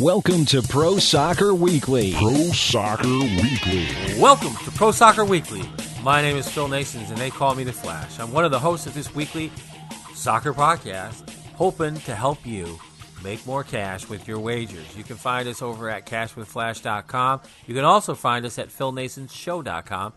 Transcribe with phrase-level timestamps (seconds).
[0.00, 2.12] Welcome to Pro Soccer Weekly.
[2.12, 3.86] Pro Soccer Weekly.
[4.20, 5.62] Welcome to Pro Soccer Weekly.
[6.02, 8.20] My name is Phil Naessens, and they call me The Flash.
[8.20, 9.50] I'm one of the hosts of this weekly
[10.12, 12.78] soccer podcast, hoping to help you
[13.24, 14.94] make more cash with your wagers.
[14.94, 17.40] You can find us over at cashwithflash.com.
[17.66, 20.12] You can also find us at philnasonshow.com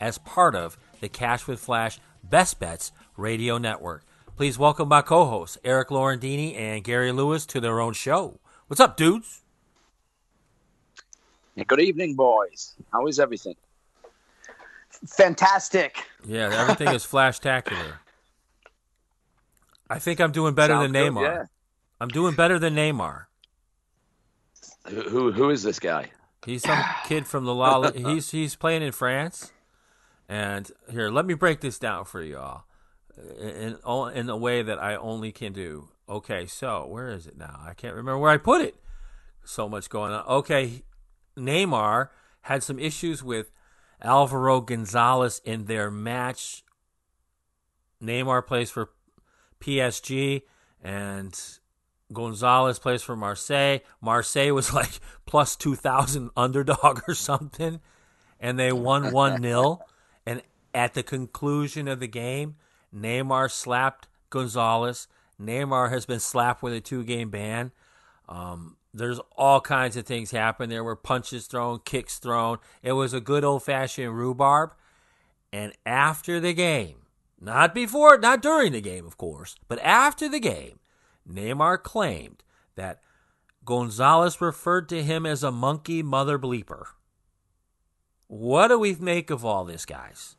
[0.00, 4.04] as part of the Cash with Flash Best Bets radio network.
[4.36, 8.38] Please welcome my co-hosts, Eric Laurendini and Gary Lewis, to their own show.
[8.66, 9.42] What's up, dudes?
[11.66, 12.74] Good evening, boys.
[12.92, 13.54] How is everything?
[15.06, 15.98] Fantastic.
[16.26, 17.98] Yeah, everything is flashtacular.
[19.88, 21.22] I think I'm doing better Sounds than good, Neymar.
[21.22, 21.44] yeah.
[22.00, 23.26] I'm doing better than Neymar.
[24.88, 26.10] Who, who who is this guy?
[26.44, 27.90] He's some kid from the La.
[27.94, 29.52] He's he's playing in France,
[30.28, 32.64] and here, let me break this down for y'all,
[33.38, 33.78] in
[34.14, 35.88] in a way that I only can do.
[36.08, 37.60] Okay, so where is it now?
[37.64, 38.76] I can't remember where I put it.
[39.44, 40.26] So much going on.
[40.26, 40.82] Okay,
[41.36, 42.08] Neymar
[42.42, 43.50] had some issues with
[44.02, 46.62] Alvaro Gonzalez in their match.
[48.02, 48.90] Neymar plays for
[49.60, 50.42] PSG,
[50.82, 51.38] and
[52.12, 53.78] Gonzalez plays for Marseille.
[54.00, 57.80] Marseille was like plus 2,000 underdog or something,
[58.38, 59.80] and they won 1 0.
[60.26, 60.42] And
[60.74, 62.56] at the conclusion of the game,
[62.94, 65.08] Neymar slapped Gonzalez.
[65.40, 67.72] Neymar has been slapped with a two game ban.
[68.28, 70.70] Um, there's all kinds of things happen.
[70.70, 72.58] There were punches thrown, kicks thrown.
[72.82, 74.72] It was a good old fashioned rhubarb.
[75.52, 76.98] And after the game,
[77.40, 80.78] not before, not during the game, of course, but after the game,
[81.28, 82.42] Neymar claimed
[82.76, 83.00] that
[83.64, 86.84] Gonzalez referred to him as a monkey mother bleeper.
[88.26, 90.36] What do we make of all this, guys?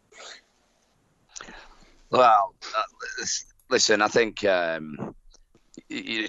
[2.10, 3.24] Well, uh,
[3.70, 5.16] listen, I think um,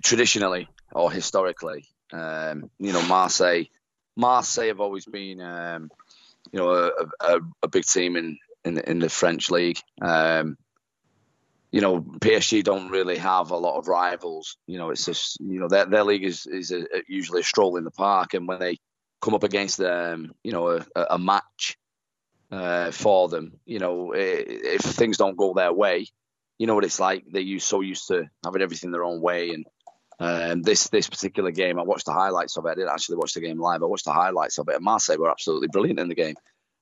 [0.02, 3.64] traditionally or historically, um, you know, Marseille,
[4.16, 5.90] Marseille have always been, um,
[6.52, 9.78] you know, a, a, a big team in in the, in the French league.
[10.02, 10.56] Um,
[11.72, 14.56] you know, PSG don't really have a lot of rivals.
[14.66, 17.76] You know, it's just you know their their league is is a, usually a stroll
[17.76, 18.78] in the park, and when they
[19.20, 21.76] come up against um, you know a, match
[22.50, 26.06] uh, for them, you know, if things don't go their way,
[26.58, 27.24] you know what it's like.
[27.30, 29.66] They're used, so used to having everything their own way, and
[30.18, 32.70] um, this this particular game, I watched the highlights of it.
[32.70, 33.82] I didn't actually watch the game live.
[33.82, 34.76] I watched the highlights of it.
[34.76, 36.36] And Marseille were absolutely brilliant in the game.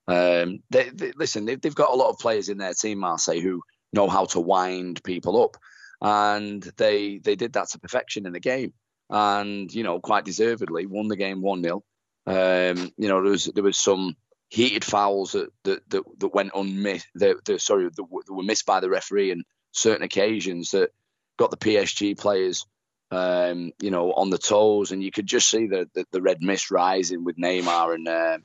[0.07, 3.41] Um, they, they, listen, they've, they've got a lot of players in their team, Marseille,
[3.41, 3.63] who
[3.93, 5.57] know how to wind people up,
[6.01, 8.73] and they they did that to perfection in the game,
[9.11, 11.83] and you know quite deservedly won the game one 0
[12.27, 14.17] um, You know there was there was some
[14.49, 17.09] heated fouls that that, that, that went unmissed.
[17.17, 19.43] That, that sorry, that, that were missed by the referee on
[19.75, 20.91] certain occasions that
[21.37, 22.67] got the PSG players.
[23.11, 26.43] Um, you know, on the toes, and you could just see the, the, the red
[26.43, 28.39] mist rising with Neymar and uh,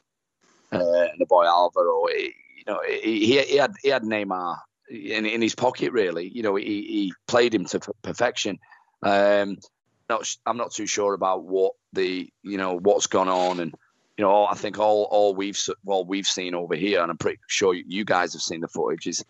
[0.71, 2.05] uh, and the boy Alvaro.
[2.07, 4.57] He- you know, he, he had he had Neymar
[4.91, 5.91] in, in his pocket.
[5.91, 8.59] Really, you know, he, he played him to per- perfection.
[9.01, 9.57] Um,
[10.09, 13.73] not, I'm not too sure about what the you know what's gone on, and
[14.17, 17.39] you know, I think all all we've well we've seen over here, and I'm pretty
[17.47, 19.23] sure you guys have seen the footage is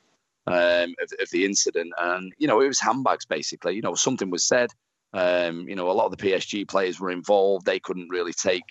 [0.49, 3.75] um, of, of the incident, and you know, it was handbags basically.
[3.75, 4.69] You know, something was said.
[5.13, 7.65] Um, you know, a lot of the PSG players were involved.
[7.65, 8.63] They couldn't really take,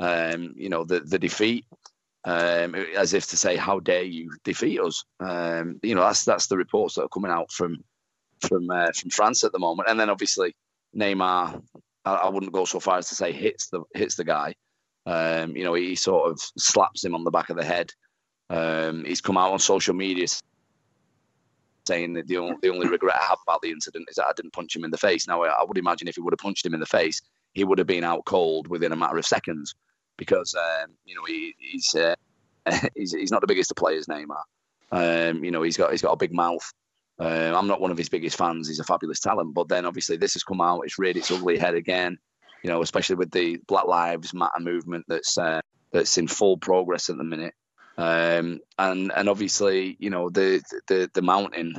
[0.00, 1.64] um, you know, the the defeat
[2.24, 6.46] um, as if to say, "How dare you defeat us?" Um, you know, that's that's
[6.48, 7.84] the reports that are coming out from
[8.40, 9.88] from uh, from France at the moment.
[9.88, 10.54] And then obviously
[10.96, 11.62] Neymar,
[12.04, 14.54] I, I wouldn't go so far as to say hits the hits the guy.
[15.06, 17.90] Um, you know, he sort of slaps him on the back of the head.
[18.50, 20.26] Um, he's come out on social media
[21.88, 24.32] saying that the only, the only regret I have about the incident is that I
[24.36, 25.26] didn't punch him in the face.
[25.26, 27.20] Now, I, would imagine if he would have punched him in the face,
[27.54, 29.74] he would have been out cold within a matter of seconds
[30.16, 32.14] because um, you know he, he's, uh,
[32.94, 34.42] he's he's not the biggest of players, Neymar.
[34.92, 36.72] Um, you know he's got he's got a big mouth.
[37.18, 38.68] Uh, I'm not one of his biggest fans.
[38.68, 40.82] He's a fabulous talent, but then obviously this has come out.
[40.84, 42.16] It's reared its ugly head again.
[42.62, 45.60] You know, especially with the Black Lives Matter movement that's uh,
[45.92, 47.54] that's in full progress at the minute.
[47.98, 51.74] Um, and and obviously, you know, the the the mountain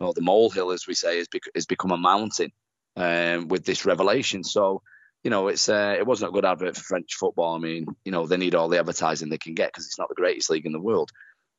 [0.00, 2.50] or the molehill, as we say, has, bec- has become a mountain
[2.96, 4.42] um, with this revelation.
[4.42, 4.82] So,
[5.22, 7.54] you know, it's uh, it wasn't a good advert for French football.
[7.54, 10.08] I mean, you know, they need all the advertising they can get because it's not
[10.08, 11.10] the greatest league in the world.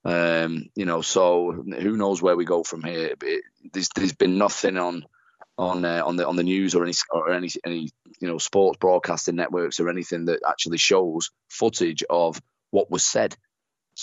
[0.04, 3.16] Um, you know, so who knows where we go from here?
[3.22, 5.06] It, there's there's been nothing on
[5.58, 7.90] on uh, on the on the news or any or any any
[8.20, 12.42] you know sports broadcasting networks or anything that actually shows footage of
[12.72, 13.36] what was said.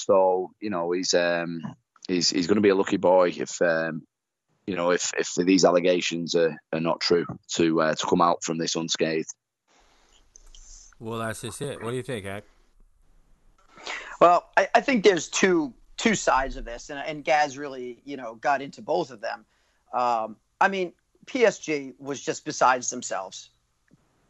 [0.05, 1.61] So you know he's um
[2.09, 4.03] he's he's going to be a lucky boy if um
[4.67, 8.43] you know if if these allegations are, are not true to uh, to come out
[8.43, 9.35] from this unscathed.
[10.99, 11.83] Well, that's just it.
[11.83, 12.45] What do you think, Ak?
[14.21, 18.17] Well, I, I think there's two two sides of this, and, and Gaz really, you
[18.17, 19.45] know, got into both of them.
[19.93, 20.93] Um, I mean,
[21.27, 23.51] PSG was just besides themselves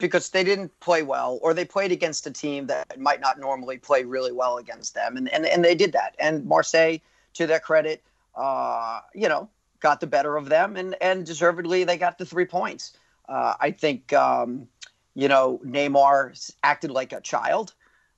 [0.01, 3.79] because they didn't play well, or they played against a team that might not normally
[3.79, 6.17] play really well against them, and and, and they did that.
[6.19, 6.99] And Marseille,
[7.35, 8.03] to their credit,
[8.35, 9.49] uh, you know,
[9.81, 12.97] got the better of them, and and deservedly they got the three points.
[13.29, 14.67] Uh, I think, um,
[15.15, 17.73] you know, Neymar acted like a child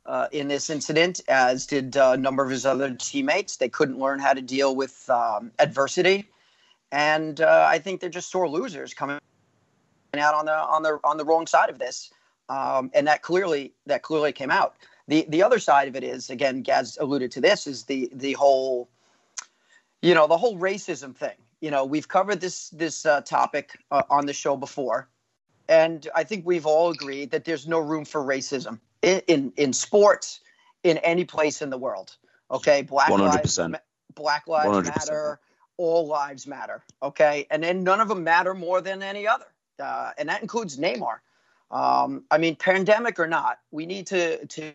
[0.06, 3.58] uh, in this incident, as did a number of his other teammates.
[3.58, 6.30] They couldn't learn how to deal with um, adversity,
[6.90, 9.18] and uh, I think they're just sore losers coming
[10.20, 12.10] out on the on the on the wrong side of this,
[12.48, 14.76] um, and that clearly that clearly came out.
[15.08, 18.34] The the other side of it is again, Gaz alluded to this is the the
[18.34, 18.88] whole,
[20.02, 21.36] you know, the whole racism thing.
[21.60, 25.08] You know, we've covered this this uh, topic uh, on the show before,
[25.68, 29.72] and I think we've all agreed that there's no room for racism in, in, in
[29.72, 30.40] sports
[30.82, 32.16] in any place in the world.
[32.50, 33.18] Okay, Black 100%.
[33.18, 33.58] lives
[34.14, 34.84] Black lives 100%.
[34.84, 35.40] matter.
[35.78, 36.82] All lives matter.
[37.02, 39.46] Okay, and then none of them matter more than any other,
[39.82, 41.18] uh, and that includes Neymar.
[41.70, 44.72] Um, I mean, pandemic or not, we need to to,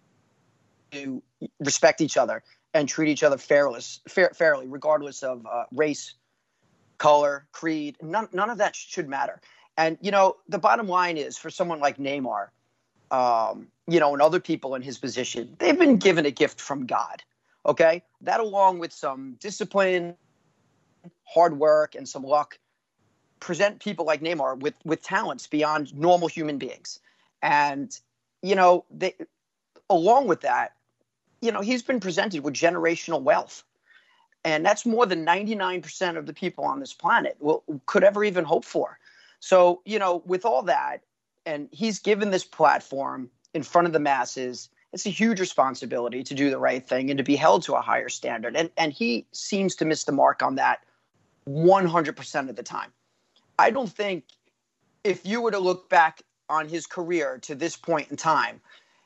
[0.91, 1.23] to
[1.59, 2.43] respect each other
[2.73, 6.13] and treat each other fairly, fair, fairly, regardless of uh, race,
[6.97, 7.97] color, creed.
[8.01, 9.41] None none of that should matter.
[9.77, 12.47] And you know, the bottom line is for someone like Neymar,
[13.11, 16.85] um, you know, and other people in his position, they've been given a gift from
[16.85, 17.23] God.
[17.65, 18.03] Okay.
[18.21, 20.15] That, along with some discipline,
[21.25, 22.57] hard work, and some luck,
[23.39, 26.99] present people like Neymar with, with talents beyond normal human beings.
[27.41, 27.97] And,
[28.41, 29.13] you know, they,
[29.89, 30.73] along with that,
[31.41, 33.63] you know, he's been presented with generational wealth.
[34.43, 38.45] And that's more than 99% of the people on this planet will, could ever even
[38.45, 38.97] hope for.
[39.39, 41.01] So, you know, with all that,
[41.45, 46.33] and he's given this platform in front of the masses it's a huge responsibility to
[46.33, 49.25] do the right thing and to be held to a higher standard and and he
[49.31, 50.83] seems to miss the mark on that
[51.47, 52.91] 100% of the time
[53.59, 54.23] i don't think
[55.03, 58.59] if you were to look back on his career to this point in time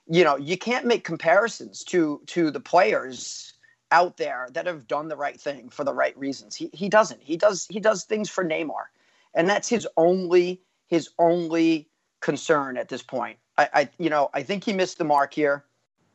[0.07, 3.53] you know you can't make comparisons to to the players
[3.91, 7.21] out there that have done the right thing for the right reasons he, he doesn't
[7.21, 8.85] he does he does things for neymar
[9.33, 11.87] and that's his only his only
[12.19, 13.37] concern at this point.
[13.57, 15.65] I, I you know, I think he missed the mark here.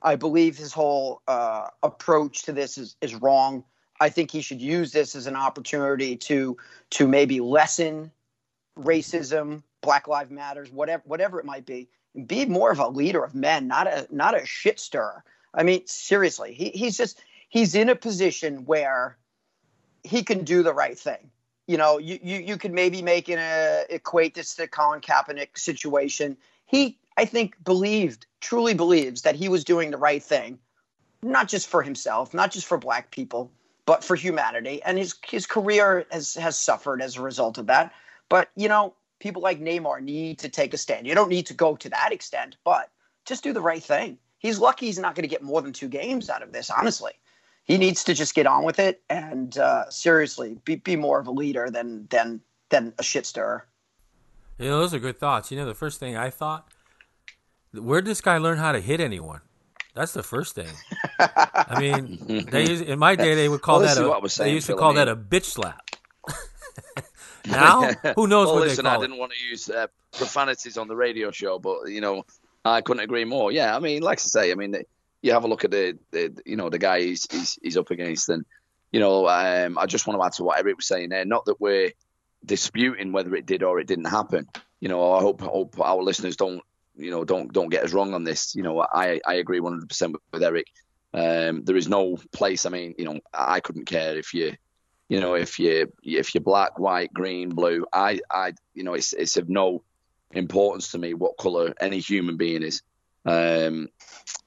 [0.03, 3.65] I believe his whole uh, approach to this is is wrong.
[4.00, 6.56] I think he should use this as an opportunity to
[6.91, 8.12] to maybe lessen
[8.78, 11.88] racism, Black Lives Matters, whatever whatever it might be,
[12.26, 15.25] be more of a leader of men, not a not a shit stirrer.
[15.55, 19.17] I mean, seriously, he, he's just he's in a position where
[20.02, 21.31] he can do the right thing
[21.67, 25.58] you know, you, you, you could maybe make an uh, equate this to Colin Kaepernick
[25.58, 26.37] situation.
[26.64, 30.58] He, I think, believed, truly believes that he was doing the right thing,
[31.23, 33.50] not just for himself, not just for black people,
[33.84, 34.81] but for humanity.
[34.82, 37.93] And his his career has has suffered as a result of that.
[38.28, 41.06] But you know, people like Neymar need to take a stand.
[41.06, 42.90] You don't need to go to that extent, but
[43.25, 44.19] just do the right thing.
[44.38, 47.12] He's lucky he's not going to get more than two games out of this, honestly
[47.67, 51.26] he needs to just get on with it and uh, seriously be, be more of
[51.26, 52.40] a leader than than
[52.70, 53.67] than a shit stirrer.
[54.58, 55.50] You know, those are good thoughts.
[55.50, 56.69] You know, the first thing I thought,
[57.73, 59.40] where did this guy learn how to hit anyone?
[59.94, 60.68] That's the first thing.
[61.18, 64.54] I mean, they used, in my day they would call well, that a saying, they
[64.54, 65.80] used to call that a bitch slap.
[67.47, 67.83] now,
[68.17, 70.88] who knows well, what listen, they call I didn't want to use uh, profanities on
[70.88, 72.25] the radio show, but you know,
[72.65, 73.53] I couldn't agree more.
[73.53, 74.76] Yeah, I mean, like I say, I mean,
[75.23, 77.91] you have a look at the, the you know the guy he's, he's, he's up
[77.91, 78.45] against, and
[78.93, 81.25] you know um, I just want to add to what Eric was saying there.
[81.25, 81.93] Not that we're
[82.45, 84.49] disputing whether it did or it didn't happen.
[84.81, 86.62] You know, I hope hope our listeners don't
[86.97, 88.55] you know don't don't get us wrong on this.
[88.55, 90.67] You know, I I agree 100 percent with Eric.
[91.15, 92.67] Um, there is no place.
[92.67, 94.55] I mean, you know, I couldn't care if you,
[95.09, 97.87] you know, if you if you're black, white, green, blue.
[97.93, 99.83] I I you know, it's it's of no
[100.33, 102.83] importance to me what color any human being is.
[103.25, 103.89] Um,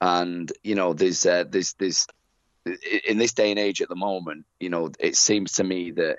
[0.01, 2.07] and you know, there's uh, there's there's
[3.07, 6.17] in this day and age at the moment, you know, it seems to me that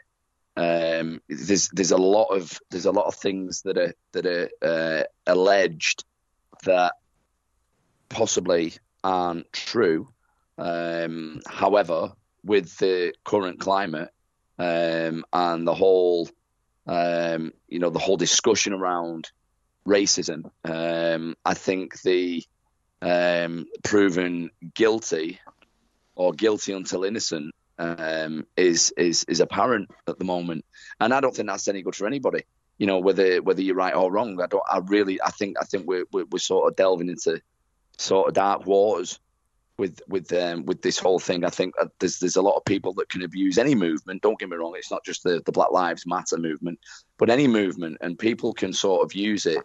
[0.57, 4.51] um, there's there's a lot of there's a lot of things that are that are
[4.63, 6.05] uh, alleged
[6.65, 6.95] that
[8.09, 10.09] possibly aren't true.
[10.59, 12.13] Um, however,
[12.45, 14.11] with the current climate
[14.61, 16.29] um, and the whole,
[16.87, 19.31] um, you know, the whole discussion around
[19.89, 20.51] racism.
[20.65, 22.45] Um, I think the
[23.01, 25.41] um, proven guilty
[26.15, 30.67] or guilty until innocent um, is is is apparent at the moment,
[31.01, 32.45] and I don't think that's any good for anybody.
[32.77, 34.39] You know, whether whether you're right or wrong.
[34.43, 34.63] I don't.
[34.71, 35.23] I really.
[35.23, 35.57] I think.
[35.59, 37.41] I think we're we're, we're sort of delving into
[37.97, 39.19] sort of dark waters
[39.81, 41.45] with with um, with this whole thing.
[41.45, 44.23] I think there's there's a lot of people that can abuse any movement.
[44.23, 46.79] Don't get me wrong; it's not just the the Black Lives Matter movement,
[47.19, 49.65] but any movement, and people can sort of use it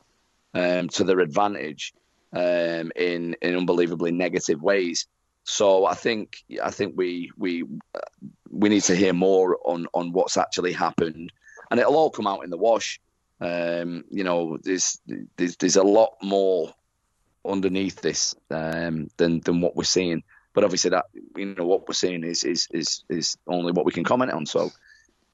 [0.56, 1.94] um, to their advantage
[2.34, 5.06] um, in in unbelievably negative ways.
[5.44, 7.66] So I think I think we we
[8.50, 11.32] we need to hear more on on what's actually happened,
[11.70, 13.00] and it'll all come out in the wash.
[13.42, 14.98] Um, you know, there's,
[15.36, 16.74] there's there's a lot more
[17.50, 20.24] underneath this um, than than what we're seeing.
[20.54, 23.92] But obviously, that you know what we're seeing is is is is only what we
[23.92, 24.46] can comment on.
[24.46, 24.72] So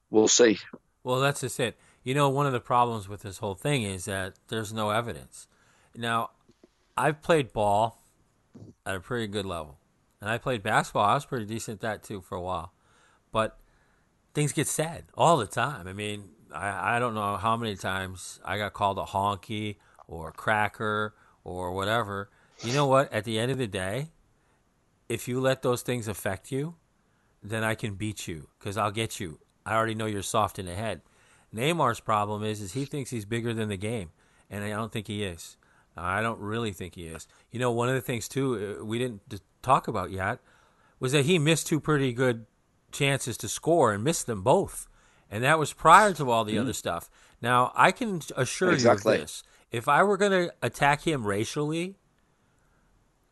[0.10, 0.60] we'll see.
[1.04, 1.78] Well, that's just it.
[2.04, 5.48] You know, one of the problems with this whole thing is that there's no evidence.
[5.96, 6.32] Now,
[6.98, 8.02] I've played ball
[8.86, 9.78] at a pretty good level.
[10.20, 11.06] And I played basketball.
[11.06, 12.74] I was pretty decent at that too for a while.
[13.32, 13.58] But
[14.34, 15.88] things get said all the time.
[15.88, 19.78] I mean, I, I don't know how many times I got called a honky
[20.08, 22.30] or a cracker or whatever.
[22.64, 23.12] You know what?
[23.12, 24.10] At the end of the day,
[25.10, 26.76] if you let those things affect you,
[27.44, 29.40] then I can beat you because I'll get you.
[29.66, 31.02] I already know you're soft in the head.
[31.54, 34.12] Neymar's problem is, is he thinks he's bigger than the game,
[34.50, 35.58] and I don't think he is.
[35.98, 37.28] I don't really think he is.
[37.52, 39.22] You know, one of the things too uh, we didn't
[39.62, 40.40] talk about yet
[41.00, 42.46] was that he missed two pretty good
[42.92, 44.88] chances to score and missed them both,
[45.30, 46.62] and that was prior to all the mm-hmm.
[46.62, 47.10] other stuff.
[47.42, 49.16] Now I can assure exactly.
[49.16, 51.96] you of this: if I were going to attack him racially,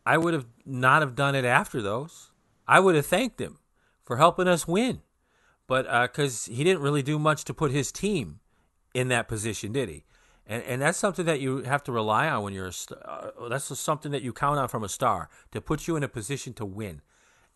[0.05, 2.31] I would have not have done it after those.
[2.67, 3.60] I would have thanked him
[4.03, 5.01] for helping us win,
[5.67, 8.39] but because uh, he didn't really do much to put his team
[8.93, 10.03] in that position, did he?
[10.50, 12.72] and and that's something that you have to rely on when you're.
[13.05, 16.10] Uh, that's something that you count on from a star to put you in a
[16.10, 17.01] position to win.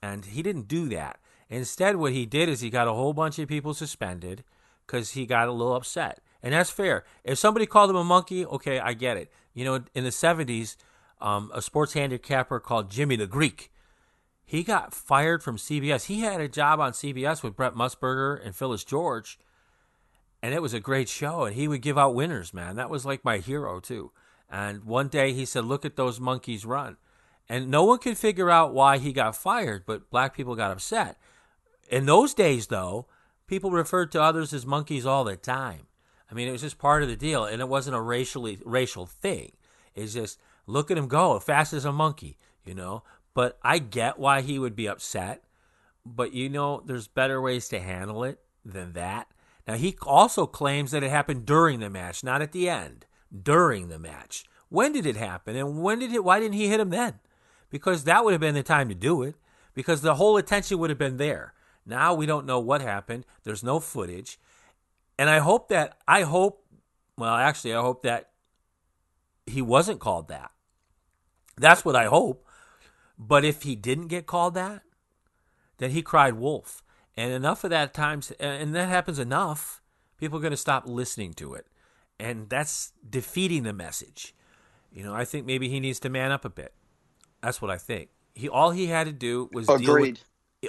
[0.01, 1.19] And he didn't do that.
[1.49, 4.43] Instead, what he did is he got a whole bunch of people suspended
[4.85, 7.05] because he got a little upset, and that's fair.
[7.23, 9.31] If somebody called him a monkey, okay, I get it.
[9.55, 10.75] You know, in the '70s,
[11.19, 13.71] um, a sports handicapper called Jimmy the Greek.
[14.45, 16.05] He got fired from CBS.
[16.05, 19.39] He had a job on CBS with Brent Musburger and Phyllis George
[20.43, 21.45] and it was a great show.
[21.45, 22.75] And he would give out winners, man.
[22.75, 24.11] That was like my hero too.
[24.49, 26.97] And one day he said, "Look at those monkeys run,"
[27.49, 31.17] and no one could figure out why he got fired, but black people got upset.
[31.89, 33.07] In those days, though,
[33.47, 35.87] people referred to others as monkeys all the time.
[36.33, 39.05] I mean, it was just part of the deal, and it wasn't a racially racial
[39.05, 39.51] thing.
[39.93, 43.03] It's just look at him go, fast as a monkey, you know.
[43.35, 45.43] But I get why he would be upset.
[46.03, 49.27] But you know, there's better ways to handle it than that.
[49.67, 53.89] Now, he also claims that it happened during the match, not at the end, during
[53.89, 54.43] the match.
[54.69, 55.55] When did it happen?
[55.55, 57.19] And when did it, why didn't he hit him then?
[57.69, 59.35] Because that would have been the time to do it,
[59.75, 61.53] because the whole attention would have been there.
[61.85, 63.23] Now we don't know what happened.
[63.43, 64.39] There's no footage.
[65.17, 66.65] And I hope that, I hope,
[67.17, 68.31] well, actually, I hope that
[69.45, 70.51] he wasn't called that.
[71.57, 72.47] That's what I hope.
[73.17, 74.81] But if he didn't get called that,
[75.77, 76.83] then he cried wolf.
[77.15, 79.81] And enough of that times, and that happens enough,
[80.17, 81.67] people are going to stop listening to it.
[82.19, 84.33] And that's defeating the message.
[84.91, 86.73] You know, I think maybe he needs to man up a bit.
[87.41, 88.09] That's what I think.
[88.33, 89.85] He all he had to do was Agreed.
[89.85, 90.19] deal with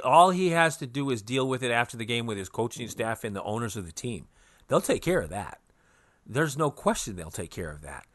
[0.03, 2.89] all he has to do is deal with it after the game with his coaching
[2.89, 4.27] staff and the owners of the team.
[4.69, 5.61] They'll take care of that.
[6.27, 8.07] There's no question they'll take care of that.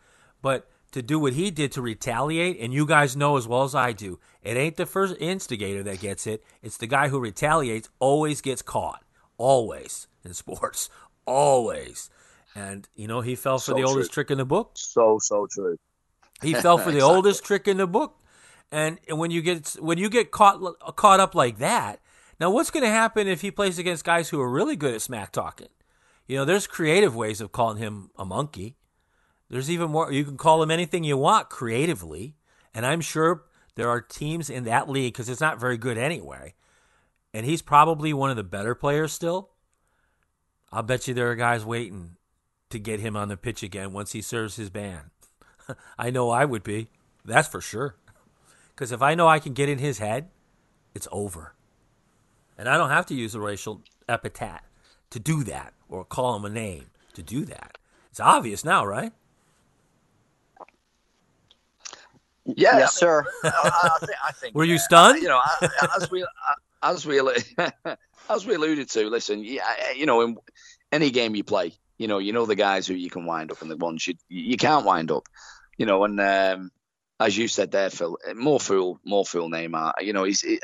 [0.42, 3.76] But to do what he did to retaliate, and you guys know as well as
[3.76, 6.44] I do, it ain't the first instigator that gets it.
[6.64, 9.04] It's the guy who retaliates always gets caught.
[9.38, 10.90] Always in sports.
[11.26, 12.10] Always.
[12.56, 13.90] And, you know, he fell for so the true.
[13.90, 14.72] oldest trick in the book.
[14.74, 15.78] So, so true.
[16.42, 17.16] He fell for the exactly.
[17.16, 18.16] oldest trick in the book.
[18.72, 20.60] And, and when you get when you get caught
[20.96, 22.00] caught up like that,
[22.40, 25.02] now what's going to happen if he plays against guys who are really good at
[25.02, 25.70] smack talking?
[26.30, 28.78] You know, there's creative ways of calling him a monkey.
[29.50, 30.12] There's even more.
[30.12, 32.36] You can call him anything you want creatively,
[32.72, 36.54] and I'm sure there are teams in that league because it's not very good anyway.
[37.34, 39.50] And he's probably one of the better players still.
[40.72, 42.16] I'll bet you there are guys waiting
[42.70, 45.10] to get him on the pitch again once he serves his ban.
[45.98, 46.90] I know I would be.
[47.26, 47.96] That's for sure.
[48.70, 50.30] Because if I know I can get in his head,
[50.94, 51.56] it's over.
[52.56, 54.62] And I don't have to use a racial epithet
[55.10, 57.78] to do that or call him a name to do that.
[58.12, 59.12] It's obvious now, right?
[62.46, 63.26] Yes, yeah, sir.
[63.44, 65.22] I, I, think, I think, Were you stunned?
[65.22, 65.42] You know,
[65.96, 66.26] as we
[66.82, 67.20] as we
[68.30, 69.64] as we alluded to, listen, yeah,
[69.96, 70.38] you know, in
[70.92, 73.62] any game you play, you know, you know the guys who you can wind up
[73.62, 75.28] and the ones you you can't wind up,
[75.78, 76.72] you know, and um,
[77.20, 79.94] as you said there, Phil, more fool, more fool Neymar.
[80.02, 80.60] You know, he's he,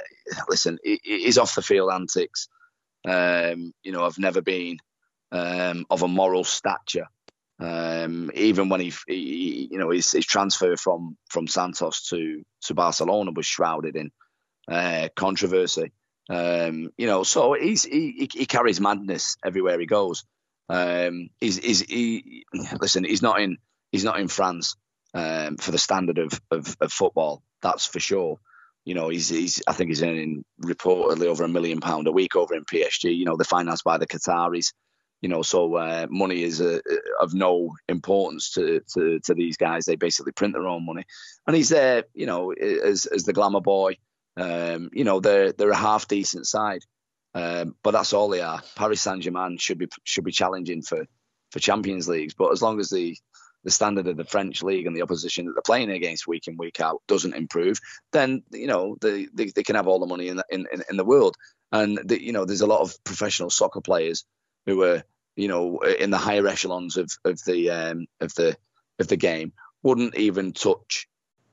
[0.49, 2.47] listen, he, he's off the field antics.
[3.07, 4.77] Um, you know, I've never been
[5.31, 7.07] um, of a moral stature
[7.59, 12.73] Um, even when he, he, you know, his, his transfer from from Santos to to
[12.73, 14.11] Barcelona was shrouded in
[14.69, 15.93] uh, controversy.
[16.29, 20.25] Um, you know, so he's he, he carries madness everywhere he goes.
[20.67, 22.45] Um, he's, he's he
[22.81, 23.57] listen, he's not in
[23.91, 24.75] he's not in France
[25.13, 27.41] um, for the standard of, of, of football.
[27.61, 28.39] That's for sure.
[28.85, 32.35] You know, he's he's I think he's earning reportedly over a million pound a week
[32.35, 33.15] over in PSG.
[33.15, 34.73] You know, they're financed by the Qataris.
[35.21, 36.79] You know, so uh, money is uh,
[37.19, 39.85] of no importance to, to to these guys.
[39.85, 41.03] They basically print their own money,
[41.47, 42.03] and he's there.
[42.13, 43.97] You know, as as the glamour boy.
[44.37, 46.81] Um, you know, they're they're a half decent side.
[47.35, 48.61] Um, but that's all they are.
[48.75, 51.05] Paris Saint Germain should be should be challenging for,
[51.51, 52.33] for Champions Leagues.
[52.33, 53.17] But as long as the
[53.65, 56.55] the standard of the French league and the opposition that they're playing against week in
[56.55, 57.79] week out doesn't improve,
[58.13, 60.95] then you know they, they, they can have all the money in the, in, in,
[60.95, 61.35] the world.
[61.71, 64.23] And the, you know there's a lot of professional soccer players
[64.65, 65.03] who are
[65.35, 68.55] you know in the higher echelons of of the um, of the
[68.99, 69.51] of the game
[69.83, 71.07] wouldn't even touch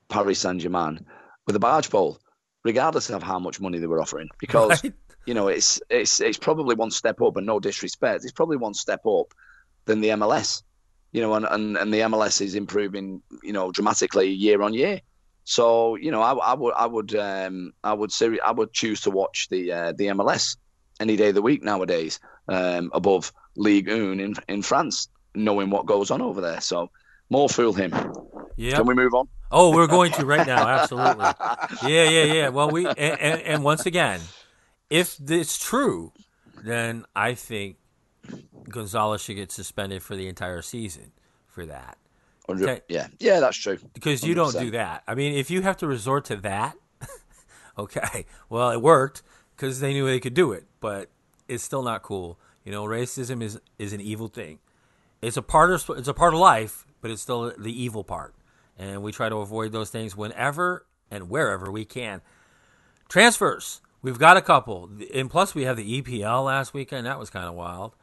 [0.07, 1.05] Paris Saint Germain
[1.47, 2.19] with a barge pole,
[2.63, 4.83] regardless of how much money they were offering, because.
[4.83, 4.93] Right
[5.25, 8.73] you know, it's it's it's probably one step up, and no disrespect, it's probably one
[8.73, 9.33] step up
[9.85, 10.63] than the MLS.
[11.13, 14.99] You know, and, and, and the MLS is improving, you know, dramatically year on year.
[15.45, 19.01] So, you know, I, I would I would um, I would seri- I would choose
[19.01, 20.57] to watch the uh, the MLS
[20.99, 25.85] any day of the week nowadays um, above Ligue 1 in in France, knowing what
[25.85, 26.61] goes on over there.
[26.61, 26.89] So,
[27.29, 27.93] more fool him.
[28.55, 28.77] Yeah.
[28.77, 29.27] Can we move on?
[29.51, 30.67] Oh, we're going to right now.
[30.67, 31.25] Absolutely.
[31.83, 32.49] Yeah, yeah, yeah.
[32.49, 34.19] Well, we and, and, and once again,
[34.89, 36.11] if it's true,
[36.63, 37.77] then I think
[38.69, 41.11] Gonzalez should get suspended for the entire season
[41.45, 41.97] for that.
[42.49, 42.81] Okay?
[42.89, 43.77] Yeah, yeah, that's true.
[43.93, 45.03] Because you do not do that.
[45.07, 46.75] I mean, if you have to resort to that,
[47.77, 49.23] okay, well, it worked
[49.55, 51.09] because they knew they could do it, but
[51.47, 52.37] it's still not cool.
[52.65, 54.59] You know, racism is is an evil thing.
[55.21, 58.35] It's a part of it's a part of life, but it's still the evil part,
[58.77, 62.21] and we try to avoid those things whenever and wherever we can.
[63.07, 63.79] Transfers.
[64.01, 67.05] We've got a couple, and plus we have the EPL last weekend.
[67.07, 67.95] That was kind of wild.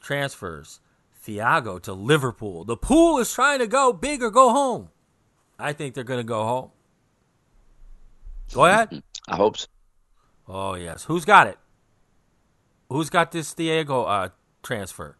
[0.00, 0.80] But transfers,
[1.26, 2.64] Thiago to Liverpool.
[2.64, 4.88] The pool is trying to go big or go home.
[5.58, 6.70] I think they're going to go home.
[8.54, 9.02] Go ahead.
[9.28, 9.66] I hope so.
[10.48, 11.04] Oh yes.
[11.04, 11.58] Who's got it?
[12.88, 14.28] Who's got this Thiago uh,
[14.62, 15.16] transfer?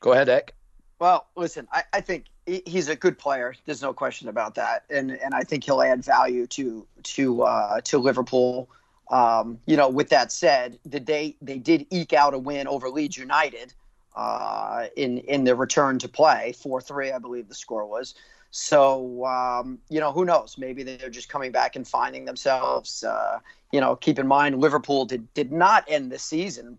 [0.00, 0.54] Go ahead, Eck.
[0.98, 3.54] Well, listen, I, I think he's a good player.
[3.66, 7.80] There's no question about that, and and I think he'll add value to to uh,
[7.82, 8.70] to Liverpool.
[9.10, 12.88] Um, you know, with that said, the day they did eke out a win over
[12.88, 13.74] Leeds United
[14.16, 18.14] uh, in in the return to play, four three, I believe the score was.
[18.50, 20.56] So um, you know, who knows?
[20.58, 23.04] Maybe they're just coming back and finding themselves.
[23.04, 23.40] Uh,
[23.72, 26.78] you know, keep in mind Liverpool did did not end the season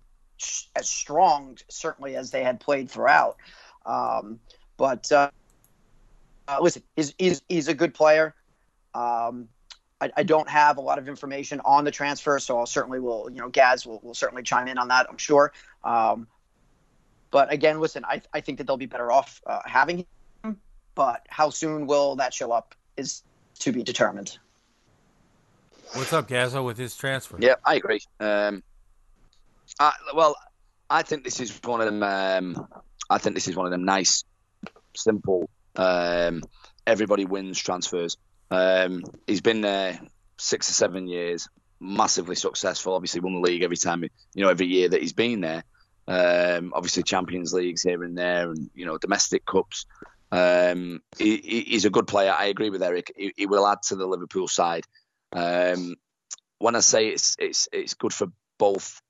[0.76, 3.38] as strong, certainly as they had played throughout.
[3.86, 4.40] Um,
[4.78, 5.30] but uh,
[6.48, 8.34] uh, listen, he's, he's, he's a good player.
[8.94, 9.48] Um,
[10.02, 13.30] I, I, don't have a lot of information on the transfer, so I'll certainly will,
[13.32, 15.54] you know, Gaz will, will certainly chime in on that, I'm sure.
[15.84, 16.28] Um,
[17.32, 20.06] but again, listen, I, I think that they'll be better off uh, having
[20.44, 20.58] him,
[20.96, 23.24] but how soon will that show up is
[23.60, 24.38] to be determined.
[25.94, 27.38] What's up, Gazzo, with his transfer?
[27.40, 28.02] Yeah, I agree.
[28.20, 28.64] Um,
[29.80, 30.36] I, well,
[30.90, 32.04] I think this is one of them.
[32.04, 32.68] Um,
[33.10, 34.24] I think this is one of them nice,
[34.96, 36.44] simple um,
[36.86, 38.18] everybody wins transfers.
[38.52, 40.00] Um, he's been there
[40.38, 41.48] six or seven years,
[41.80, 42.94] massively successful.
[42.94, 45.64] Obviously, won the league every time, you know, every year that he's been there.
[46.08, 49.86] Um, obviously, Champions Leagues here and there, and you know, domestic cups.
[50.32, 52.34] Um, he, he's a good player.
[52.38, 53.14] I agree with Eric.
[53.16, 54.86] He, he will add to the Liverpool side.
[55.34, 55.96] Um,
[56.60, 58.28] when I say it's it's it's good for
[58.58, 59.02] both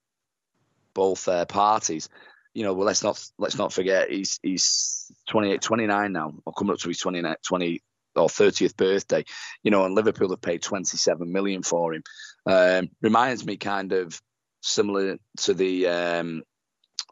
[0.93, 2.09] both uh, parties,
[2.53, 6.73] you know, well, let's not let's not forget he's he's 28, 29 now, or coming
[6.73, 7.83] up to his 29, 20
[8.15, 9.25] or 30th birthday.
[9.63, 12.03] You know, and Liverpool have paid 27 million for him.
[12.45, 14.19] Um, reminds me kind of
[14.61, 16.43] similar to the um,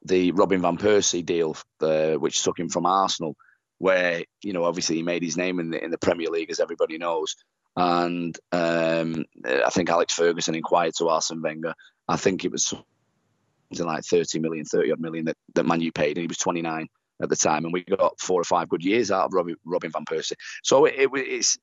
[0.06, 3.36] the Robin van Persie deal, uh, which took him from Arsenal,
[3.78, 6.60] where you know obviously he made his name in the in the Premier League, as
[6.60, 7.36] everybody knows.
[7.76, 11.74] And um, I think Alex Ferguson inquired to Arsene Wenger.
[12.08, 16.18] I think it was something like 30 million, 30 odd million that, that Manu paid,
[16.18, 16.88] and he was 29
[17.22, 19.92] at the time, and we got four or five good years out of Robin, Robin
[19.92, 20.34] van Persie.
[20.64, 21.58] So it, it, it's,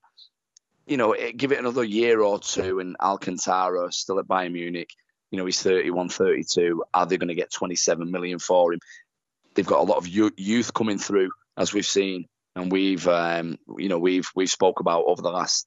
[0.86, 4.90] you know, it, give it another year or two, and Alcantara still at Bayern Munich.
[5.30, 6.82] You know, he's 31, 32.
[6.92, 8.80] Are they going to get 27 million for him?
[9.54, 13.88] They've got a lot of youth coming through, as we've seen, and we've, um, you
[13.88, 15.66] know, we've we've spoke about over the last,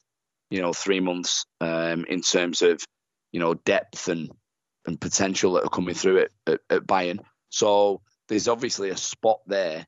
[0.50, 2.84] you know, three months um, in terms of,
[3.32, 4.32] you know, depth and
[4.86, 7.19] and potential that are coming through it at, at Bayern.
[7.50, 8.02] So
[8.34, 9.86] there's obviously a spot there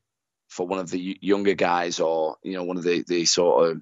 [0.48, 3.80] for one of the younger guys or you know one of the the sort of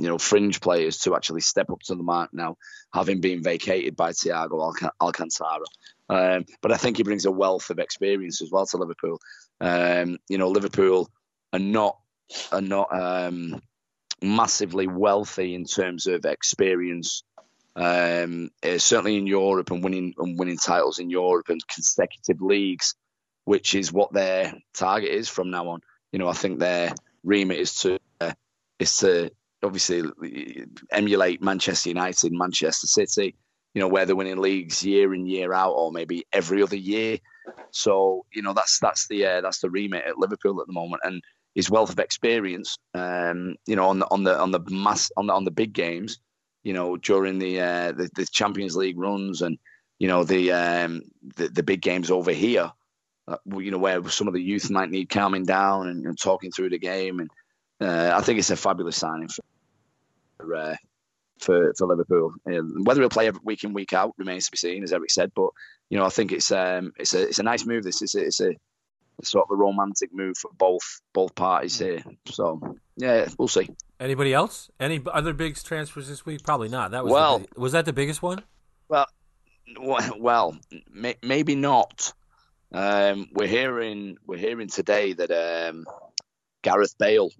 [0.00, 2.56] you know fringe players to actually step up to the mark now,
[2.92, 5.64] having been vacated by Thiago Alcantara.
[6.08, 9.20] Um, but I think he brings a wealth of experience as well to Liverpool.
[9.60, 11.08] Um, you know, Liverpool
[11.52, 11.96] are not
[12.50, 13.62] are not um,
[14.20, 17.22] massively wealthy in terms of experience.
[17.76, 22.96] Um, uh, certainly in Europe and winning and winning titles in Europe and consecutive leagues,
[23.50, 25.80] which is what their target is from now on.
[26.12, 28.32] You know, I think their remit is to uh,
[28.78, 30.04] is to obviously
[30.92, 33.34] emulate Manchester United, and Manchester City.
[33.74, 37.18] You know, where they're winning leagues year in year out, or maybe every other year.
[37.72, 41.02] So you know, that's that's the uh, that's the remit at Liverpool at the moment,
[41.04, 41.20] and
[41.56, 45.26] his wealth of experience, um, you know, on the on the on the mass on
[45.26, 46.20] the on the big games,
[46.62, 49.58] you know, during the uh, the, the Champions League runs and
[49.98, 51.02] you know the um,
[51.34, 52.70] the, the big games over here, uh,
[53.46, 56.70] you know, where some of the youth might need calming down and, and talking through
[56.70, 57.30] the game, and
[57.80, 60.76] uh, I think it's a fabulous signing for uh,
[61.38, 62.32] for, for Liverpool.
[62.46, 65.32] Um, whether he'll play week in week out remains to be seen, as Eric said.
[65.34, 65.50] But
[65.88, 67.84] you know, I think it's um, it's a it's a nice move.
[67.84, 68.54] This is a, it's a
[69.22, 72.02] sort of a romantic move for both both parties here.
[72.26, 73.68] So yeah, we'll see.
[73.98, 74.70] Anybody else?
[74.78, 76.42] Any other big transfers this week?
[76.42, 76.92] Probably not.
[76.92, 77.38] That was well.
[77.40, 78.42] The, was that the biggest one?
[78.88, 79.06] Well,
[80.18, 80.56] well,
[80.90, 82.12] may, maybe not.
[82.72, 85.86] Um, we're hearing we're hearing today that um,
[86.62, 87.30] Gareth Bale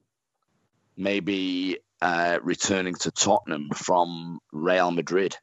[0.96, 5.36] may be uh, returning to Tottenham from Real Madrid.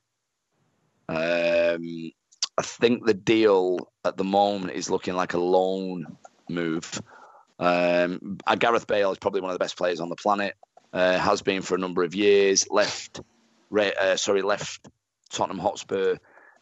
[1.08, 2.12] Um,
[2.58, 6.17] I think the deal at the moment is looking like a loan
[6.50, 7.02] move.
[7.60, 10.56] Um, Gareth Bale is probably one of the best players on the planet.
[10.93, 12.67] Uh, has been for a number of years.
[12.69, 13.21] Left,
[13.78, 14.88] uh, sorry, left
[15.30, 16.15] Tottenham Hotspur,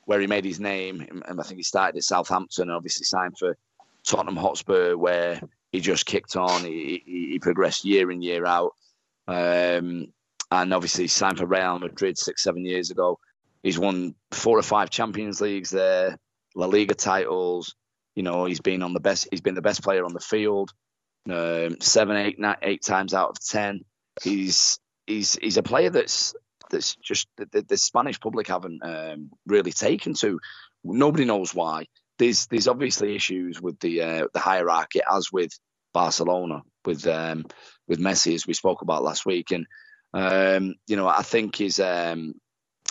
[0.06, 2.70] where he made his name, and I think he started at Southampton.
[2.70, 3.58] and Obviously, signed for
[4.08, 5.41] Tottenham Hotspur, where
[5.72, 6.63] he just kicked on.
[6.63, 8.74] He, he, he progressed year in year out,
[9.28, 10.08] um,
[10.52, 13.20] and obviously signed for Real Madrid six, seven years ago.
[13.63, 16.18] He's won four or five Champions Leagues there,
[16.56, 17.76] La Liga titles.
[18.13, 19.28] You know, he's been on the best.
[19.32, 20.72] He's been the best player on the field,
[21.30, 23.82] um, seven, eight, nine, eight times out of ten.
[24.22, 26.36] He's he's he's a player that's
[26.69, 30.39] that's just the, the Spanish public haven't um, really taken to.
[30.84, 31.88] Nobody knows why.
[32.17, 35.51] There's there's obviously issues with the uh, the hierarchy, as with
[35.93, 37.45] Barcelona, with um,
[37.88, 39.65] with Messi, as we spoke about last week, and
[40.13, 42.36] um, you know I think his um,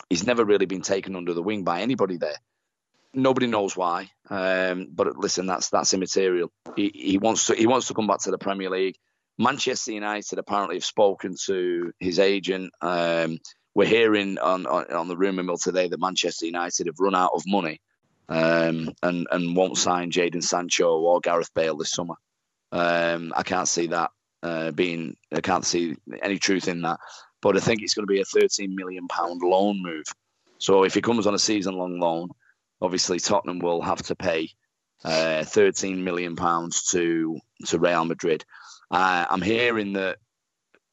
[0.08, 2.37] he's never really been taken under the wing by anybody there.
[3.12, 6.50] Nobody knows why, um, but listen, that's that's immaterial.
[6.76, 8.96] He, he wants to he wants to come back to the Premier League.
[9.38, 12.72] Manchester United apparently have spoken to his agent.
[12.80, 13.38] Um,
[13.74, 17.32] we're hearing on, on, on the rumor mill today that Manchester United have run out
[17.34, 17.80] of money
[18.28, 22.14] um, and and won't sign Jadon Sancho or Gareth Bale this summer.
[22.72, 24.10] Um, I can't see that
[24.42, 25.16] uh, being.
[25.32, 26.98] I can't see any truth in that
[27.44, 30.06] but I think it's going to be a 13 million pound loan move.
[30.56, 32.30] So if he comes on a season long loan,
[32.80, 34.48] obviously Tottenham will have to pay
[35.04, 38.46] uh, 13 million pounds to to Real Madrid.
[38.90, 40.16] Uh, I'm hearing that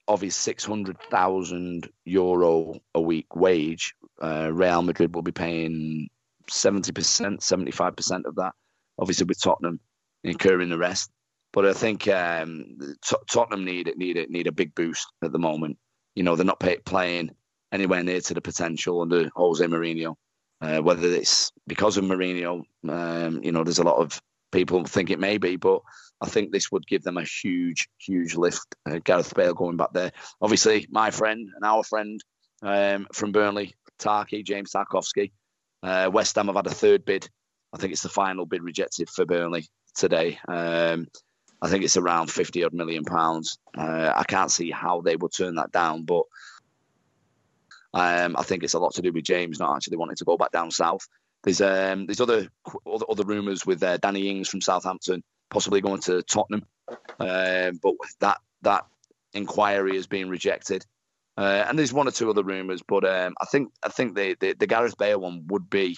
[0.08, 6.10] of his 600,000 euro a week wage, uh, Real Madrid will be paying
[6.50, 8.54] 70%, 75% of that.
[9.00, 9.80] Obviously, with Tottenham
[10.24, 11.10] incurring the rest.
[11.54, 15.78] But I think um, T- Tottenham need need need a big boost at the moment
[16.16, 17.32] you know, they're not pay, playing
[17.72, 20.16] anywhere near to the potential under Jose Mourinho.
[20.62, 25.10] Uh, whether it's because of Mourinho, um, you know, there's a lot of people think
[25.10, 25.82] it may be, but
[26.22, 28.76] I think this would give them a huge, huge lift.
[28.88, 30.12] Uh, Gareth Bale going back there.
[30.40, 32.24] Obviously, my friend and our friend
[32.62, 35.32] um, from Burnley, Tarky, James Tarkowski.
[35.82, 37.28] Uh, West Ham have had a third bid.
[37.74, 40.38] I think it's the final bid rejected for Burnley today.
[40.48, 41.08] Um,
[41.60, 43.58] I think it's around 50 odd million pounds.
[43.76, 46.24] Uh, I can't see how they would turn that down, but
[47.94, 50.38] um, I think it's a lot to do with James not actually wanting to go
[50.38, 51.08] back down south.
[51.44, 52.48] There's um, there's other
[52.86, 56.66] other, other rumours with uh, Danny Ings from Southampton possibly going to Tottenham,
[57.20, 58.86] uh, but that that
[59.34, 60.86] inquiry has been rejected.
[61.38, 64.36] Uh, and there's one or two other rumours, but um, I think I think the,
[64.40, 65.98] the, the Gareth Bale one would be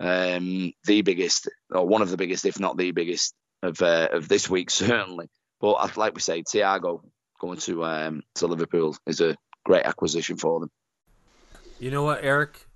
[0.00, 4.28] um, the biggest or one of the biggest, if not the biggest of uh, of
[4.28, 5.28] this week certainly.
[5.60, 7.02] But like we say, Thiago
[7.40, 10.70] going to um, to Liverpool is a great acquisition for them.
[11.78, 12.66] You know what, Eric?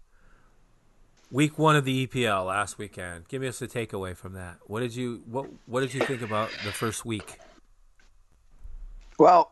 [1.33, 3.27] Week one of the EPL last weekend.
[3.27, 4.59] Give me us a takeaway from that.
[4.67, 7.39] What did you what What did you think about the first week?
[9.19, 9.51] Well,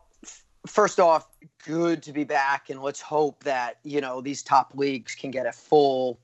[0.68, 1.26] first off,
[1.64, 5.46] good to be back, and let's hope that you know these top leagues can get
[5.46, 6.20] a full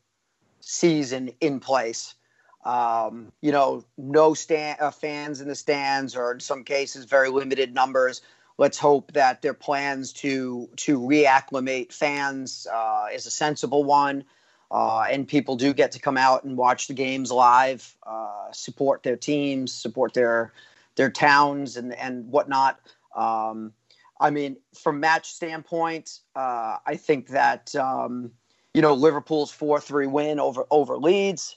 [0.61, 2.15] season in place.
[2.65, 7.29] Um, you know, no stand, uh, fans in the stands, or in some cases, very
[7.29, 8.23] limited numbers.
[8.57, 14.25] Let's hope that their plans to to reacclimate fans uh, is a sensible one,
[14.71, 19.03] uh, and people do get to come out and watch the games live, uh, support
[19.03, 20.53] their teams, support their
[20.97, 22.79] their towns, and and whatnot.
[23.17, 23.73] Um,
[24.21, 28.31] I mean, from match standpoint, uh, I think that um,
[28.75, 31.57] you know Liverpool's four three win over over Leeds,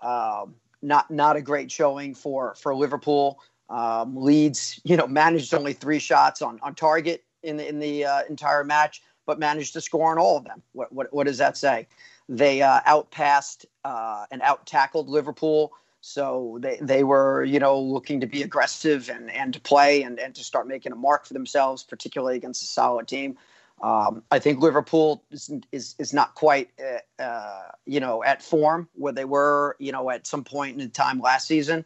[0.00, 3.40] um, not not a great showing for for Liverpool.
[3.68, 8.06] Um, Leeds, you know, managed only three shots on on target in the in the
[8.06, 10.62] uh, entire match, but managed to score on all of them.
[10.72, 11.86] What what, what does that say?
[12.28, 15.72] They uh, outpassed uh, and out tackled Liverpool.
[16.00, 20.18] So they, they were, you know, looking to be aggressive and, and to play and,
[20.18, 23.38] and to start making a mark for themselves, particularly against a solid team.
[23.82, 28.88] Um, I think Liverpool is, is, is not quite, uh, uh, you know, at form
[28.94, 31.84] where they were, you know, at some point in time last season,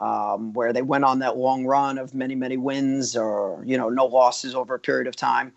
[0.00, 3.88] um, where they went on that long run of many, many wins or, you know,
[3.88, 5.52] no losses over a period of time.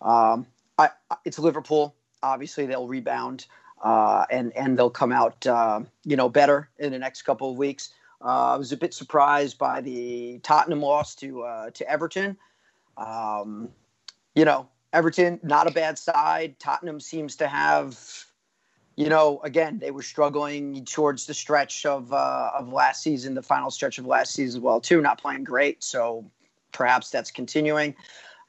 [0.00, 0.46] Um,
[0.78, 0.90] I,
[1.24, 1.94] it's Liverpool.
[2.22, 3.46] Obviously, they'll rebound
[3.82, 7.56] uh, and and they'll come out uh, you know better in the next couple of
[7.56, 7.92] weeks.
[8.22, 12.36] Uh, I was a bit surprised by the Tottenham loss to uh, to Everton.
[12.96, 13.70] Um,
[14.34, 16.58] you know, Everton not a bad side.
[16.58, 17.98] Tottenham seems to have,
[18.96, 23.42] you know, again they were struggling towards the stretch of uh, of last season, the
[23.42, 25.82] final stretch of last season as well too, not playing great.
[25.82, 26.30] So
[26.72, 27.94] perhaps that's continuing.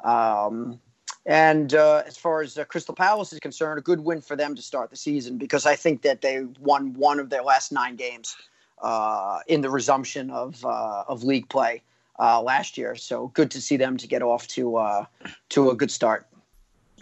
[0.03, 0.81] Um,
[1.25, 4.55] and uh, as far as uh, Crystal Palace is concerned, a good win for them
[4.55, 7.95] to start the season because I think that they won one of their last nine
[7.95, 8.35] games
[8.81, 11.83] uh, in the resumption of uh, of league play
[12.19, 12.95] uh, last year.
[12.95, 15.05] So good to see them to get off to uh,
[15.49, 16.25] to a good start.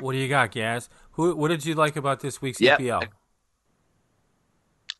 [0.01, 0.89] What do you got, Gaz?
[1.11, 2.79] Who, what did you like about this week's yep.
[2.79, 3.07] EPL?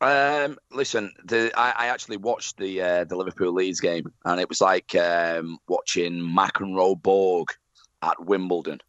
[0.01, 4.61] Um, listen, the, I, I, actually watched the the Liverpool Leeds game, and it was
[4.61, 7.49] like um, watching McEnroe Borg
[8.01, 8.79] at Wimbledon.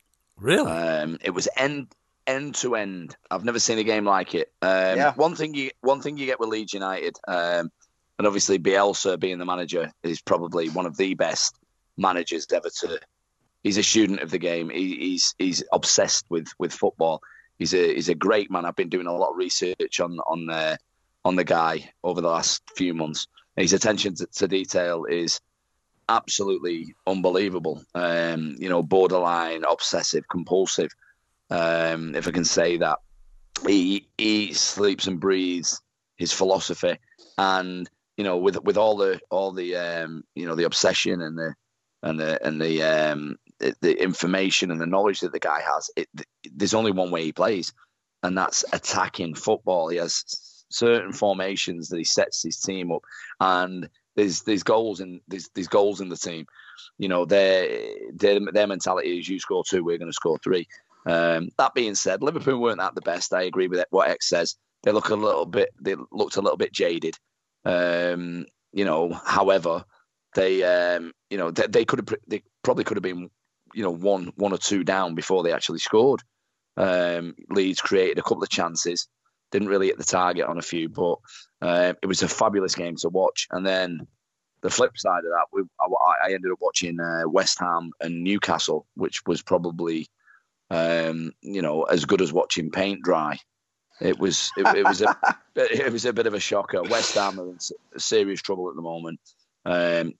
[0.40, 0.70] Really?
[0.70, 1.88] Um, it was end
[2.26, 3.16] end to end.
[3.30, 4.52] I've never seen a game like it.
[4.62, 5.14] Um, yeah.
[5.14, 7.70] One thing you one thing you get with Leeds United, um,
[8.18, 11.56] and obviously Bielsa being the manager is probably one of the best
[11.96, 13.00] managers ever to.
[13.62, 14.70] He's a student of the game.
[14.70, 17.20] He, he's he's obsessed with with football.
[17.58, 18.64] He's a he's a great man.
[18.64, 20.78] I've been doing a lot of research on on the
[21.24, 23.26] on the guy over the last few months.
[23.56, 25.40] His attention to, to detail is
[26.10, 27.82] absolutely unbelievable.
[27.94, 30.90] Um, you know, borderline obsessive compulsive,
[31.48, 32.98] um, if I can say that.
[33.66, 35.80] He he sleeps and breathes
[36.16, 36.98] his philosophy,
[37.38, 41.38] and you know, with with all the all the um, you know the obsession and
[41.38, 41.54] the
[42.02, 46.08] and the and the um, the, information and the knowledge that the guy has, it,
[46.50, 47.74] there's only one way he plays,
[48.22, 49.88] and that's attacking football.
[49.88, 50.24] He has
[50.70, 53.02] certain formations that he sets his team up,
[53.40, 56.46] and there's there's goals in there's there's goals in the team.
[56.98, 60.66] You know, their their their mentality is you score two, we're going to score three.
[61.06, 63.32] Um, that being said, Liverpool weren't at the best.
[63.32, 64.56] I agree with what X says.
[64.82, 67.16] They look a little bit they looked a little bit jaded.
[67.64, 69.84] Um, you know, however,
[70.34, 73.30] they um, you know they, they could have they probably could have been
[73.74, 76.22] you know one one or two down before they actually scored.
[76.76, 79.08] Um, Leeds created a couple of chances
[79.50, 81.16] didn't really hit the target on a few, but
[81.62, 83.48] uh, it was a fabulous game to watch.
[83.50, 84.06] And then
[84.62, 88.22] the flip side of that, we, I, I, ended up watching uh, West Ham and
[88.22, 90.06] Newcastle, which was probably,
[90.70, 93.38] um, you know, as good as watching paint dry.
[94.00, 95.16] It was it, it was a
[95.56, 96.82] it was a bit of a shocker.
[96.82, 97.58] West Ham are in
[97.98, 99.20] serious trouble at the moment.
[99.66, 100.14] Um,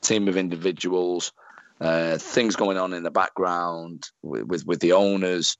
[0.00, 1.32] team of individuals,
[1.80, 5.56] uh, things going on in the background with, with, with the owners.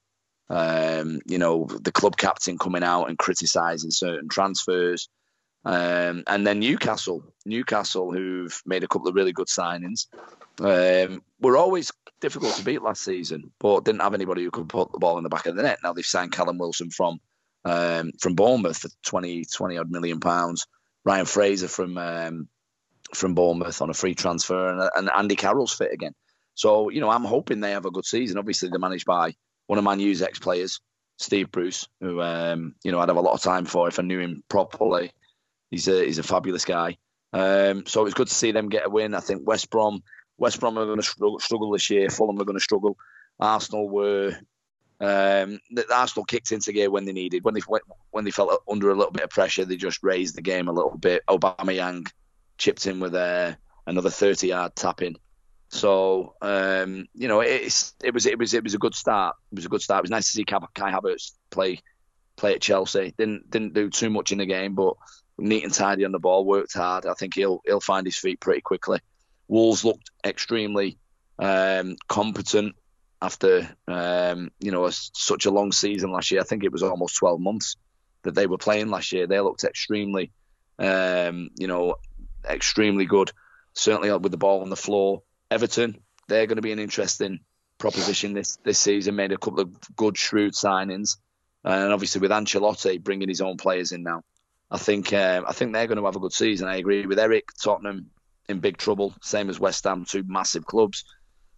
[0.50, 5.08] Um, you know, the club captain coming out and criticising certain transfers.
[5.64, 10.06] Um, and then Newcastle, Newcastle, who've made a couple of really good signings,
[10.60, 14.90] um, were always difficult to beat last season, but didn't have anybody who could put
[14.92, 15.78] the ball in the back of the net.
[15.82, 17.20] Now they've signed Callum Wilson from
[17.64, 20.66] um, from Bournemouth for 20, 20 odd million pounds.
[21.04, 22.48] Ryan Fraser from um,
[23.14, 26.14] from Bournemouth on a free transfer, and, and Andy Carroll's fit again.
[26.54, 28.38] So you know, I'm hoping they have a good season.
[28.38, 29.34] Obviously, they're managed by
[29.68, 30.80] one of my news ex players,
[31.18, 34.02] Steve Bruce, who um, you know I'd have a lot of time for if I
[34.02, 35.12] knew him properly.
[35.70, 36.96] He's a he's a fabulous guy.
[37.32, 39.14] Um, so it was good to see them get a win.
[39.14, 40.02] I think West Brom
[40.38, 42.08] West Brom are going to struggle, struggle this year.
[42.08, 42.96] Fulham are going to struggle.
[43.38, 44.36] Arsenal were
[45.00, 45.60] um,
[45.92, 47.44] Arsenal kicked into gear when they needed.
[47.44, 47.60] When they
[48.10, 50.72] when they felt under a little bit of pressure, they just raised the game a
[50.72, 51.22] little bit.
[51.28, 52.10] Aubameyang
[52.56, 53.54] chipped in with a, uh,
[53.86, 55.16] another 30 yard tap in.
[55.70, 59.36] So um, you know, it's it was it was it was a good start.
[59.52, 60.00] It was a good start.
[60.00, 60.58] It was nice to see Kai
[60.92, 61.80] Havertz play
[62.36, 63.14] play at Chelsea.
[63.18, 64.94] Didn't didn't do too much in the game, but
[65.38, 67.06] neat and tidy on the ball, worked hard.
[67.06, 69.00] I think he'll he'll find his feet pretty quickly.
[69.46, 70.98] Wolves looked extremely
[71.38, 72.74] um, competent
[73.20, 76.40] after um, you know a, such a long season last year.
[76.40, 77.76] I think it was almost 12 months
[78.22, 79.26] that they were playing last year.
[79.26, 80.32] They looked extremely,
[80.78, 81.96] um, you know,
[82.48, 83.30] extremely good.
[83.74, 85.22] Certainly with the ball on the floor.
[85.50, 87.40] Everton, they're going to be an interesting
[87.78, 89.16] proposition this this season.
[89.16, 91.16] Made a couple of good, shrewd signings,
[91.64, 94.22] and obviously with Ancelotti bringing his own players in now,
[94.70, 96.68] I think uh, I think they're going to have a good season.
[96.68, 97.48] I agree with Eric.
[97.62, 98.10] Tottenham
[98.48, 101.04] in big trouble, same as West Ham, two massive clubs.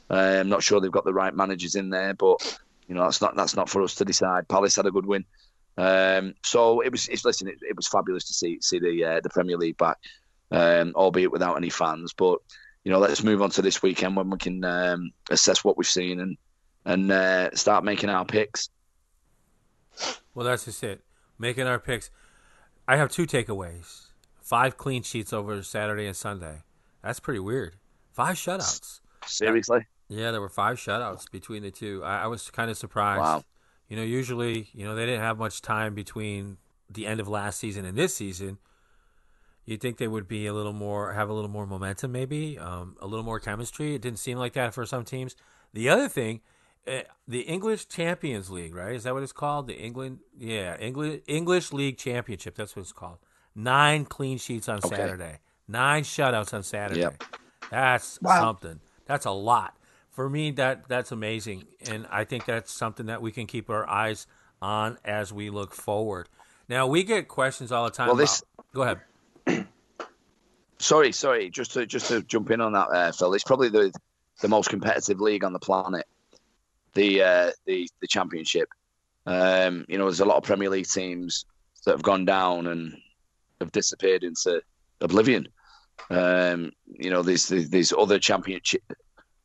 [0.08, 3.20] Uh, I'm not sure they've got the right managers in there, but you know that's
[3.20, 4.48] not that's not for us to decide.
[4.48, 5.24] Palace had a good win,
[5.76, 7.08] um, so it was.
[7.08, 9.98] It's listen, it, it, was fabulous to see see the uh, the Premier League back,
[10.50, 12.12] um, albeit without any fans.
[12.12, 12.38] But
[12.84, 15.86] you know, let's move on to this weekend when we can um, assess what we've
[15.86, 16.36] seen and
[16.84, 18.70] and uh, start making our picks.
[20.34, 21.02] Well, that's just it.
[21.38, 22.10] Making our picks.
[22.88, 24.06] I have two takeaways.
[24.40, 26.62] Five clean sheets over Saturday and Sunday.
[27.02, 27.76] That's pretty weird.
[28.12, 29.00] Five shutouts.
[29.26, 29.86] Seriously?
[30.08, 32.02] Yeah, there were five shutouts between the two.
[32.02, 33.20] I, I was kind of surprised.
[33.20, 33.44] Wow.
[33.88, 36.56] You know, usually, you know, they didn't have much time between
[36.88, 38.58] the end of last season and this season.
[39.70, 42.96] You'd think they would be a little more, have a little more momentum, maybe, um,
[43.00, 43.94] a little more chemistry.
[43.94, 45.36] It didn't seem like that for some teams.
[45.72, 46.40] The other thing,
[46.88, 48.96] uh, the English Champions League, right?
[48.96, 49.68] Is that what it's called?
[49.68, 52.56] The England, yeah, English English League Championship.
[52.56, 53.18] That's what it's called.
[53.54, 54.88] Nine clean sheets on okay.
[54.96, 55.38] Saturday.
[55.68, 57.02] Nine shutouts on Saturday.
[57.02, 57.22] Yep.
[57.70, 58.40] That's wow.
[58.40, 58.80] something.
[59.06, 59.76] That's a lot.
[60.10, 63.88] For me, that that's amazing, and I think that's something that we can keep our
[63.88, 64.26] eyes
[64.60, 66.28] on as we look forward.
[66.68, 68.08] Now we get questions all the time.
[68.08, 69.00] Well, this about, go ahead.
[70.80, 71.50] Sorry, sorry.
[71.50, 73.34] Just to just to jump in on that, uh, Phil.
[73.34, 73.92] It's probably the
[74.40, 76.06] the most competitive league on the planet.
[76.94, 78.68] The uh, the the championship.
[79.26, 81.44] Um, you know, there's a lot of Premier League teams
[81.84, 82.96] that have gone down and
[83.60, 84.62] have disappeared into
[85.00, 85.48] oblivion.
[86.08, 88.82] Um, you know, there's there's other championship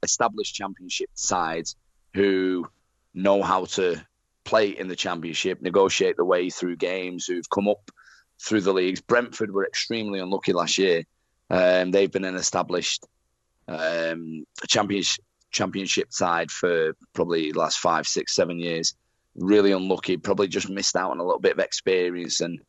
[0.04, 1.76] established championship sides
[2.14, 2.66] who
[3.14, 4.02] know how to
[4.46, 7.92] play in the championship, negotiate the way through games, who've come up
[8.40, 9.02] through the leagues.
[9.02, 11.04] Brentford were extremely unlucky last year.
[11.50, 13.06] Um, they've been an established
[13.68, 18.94] um, championship championship side for probably last five, six, seven years.
[19.36, 20.18] Really unlucky.
[20.18, 22.60] Probably just missed out on a little bit of experience and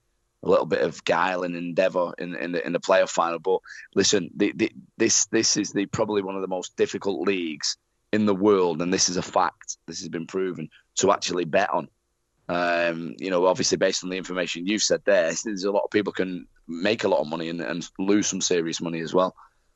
[0.43, 3.39] a little bit of guile and endeavour in, in the in the playoff final.
[3.39, 3.59] But
[3.95, 7.77] listen, the, the, this this is the probably one of the most difficult leagues
[8.12, 9.79] in the world, and this is a fact.
[9.87, 11.89] This has been proven to actually bet on.
[12.49, 15.91] Um, you know, obviously based on the information you've said there, there's a lot of
[15.91, 19.35] people can make a lot of money and, and lose some serious money as well.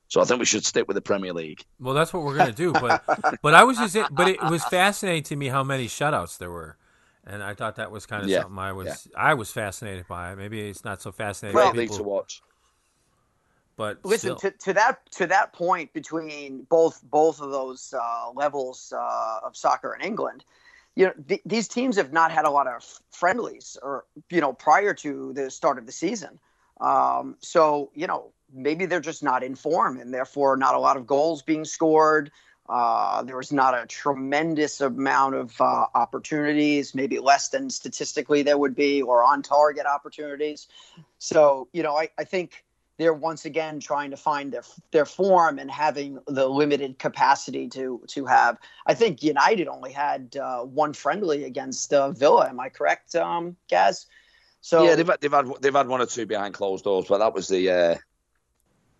[0.08, 1.64] So I think we should stick with the Premier League.
[1.78, 2.72] Well, that's what we're going to do.
[2.72, 3.04] But
[3.42, 6.76] but I was just but it was fascinating to me how many shutouts there were
[7.24, 8.42] and I thought that was kind of yeah.
[8.42, 9.20] something I was yeah.
[9.20, 10.34] I was fascinated by.
[10.34, 11.56] Maybe it's not so fascinating.
[11.56, 12.42] Great league to watch.
[13.76, 18.92] But listen to, to that to that point between both both of those uh, levels
[18.96, 20.44] uh, of soccer in England,
[20.96, 24.52] you know th- these teams have not had a lot of friendlies or you know
[24.52, 26.38] prior to the start of the season.
[26.80, 30.96] Um, so you know maybe they're just not in form and therefore not a lot
[30.96, 32.30] of goals being scored.
[32.68, 38.56] Uh, there was not a tremendous amount of uh, opportunities, maybe less than statistically there
[38.56, 40.68] would be, or on target opportunities.
[41.18, 42.64] So, you know, I, I think
[42.96, 44.62] they're once again trying to find their
[44.92, 48.58] their form and having the limited capacity to to have.
[48.86, 52.48] I think United only had uh, one friendly against uh, Villa.
[52.50, 54.06] Am I correct, um, Gaz?
[54.60, 57.18] So yeah, they've had, they've had they've had one or two behind closed doors, but
[57.18, 57.94] that was the uh,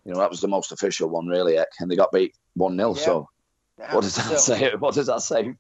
[0.05, 2.95] you know that was the most official one really, and they got beat one 0
[2.95, 3.03] yeah.
[3.03, 3.29] So
[3.91, 4.73] what does that so, say?
[4.79, 5.55] What does that say?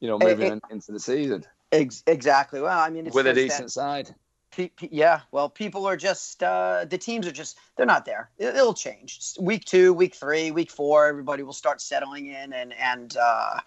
[0.00, 1.44] You know, moving it, into the season.
[1.72, 2.60] Ex- exactly.
[2.60, 4.14] Well, I mean, with a decent that, side.
[4.52, 5.20] Pe- pe- yeah.
[5.30, 8.30] Well, people are just uh, the teams are just they're not there.
[8.38, 9.20] It, will change.
[9.40, 13.60] Week two, week three, week four, everybody will start settling in, and and uh,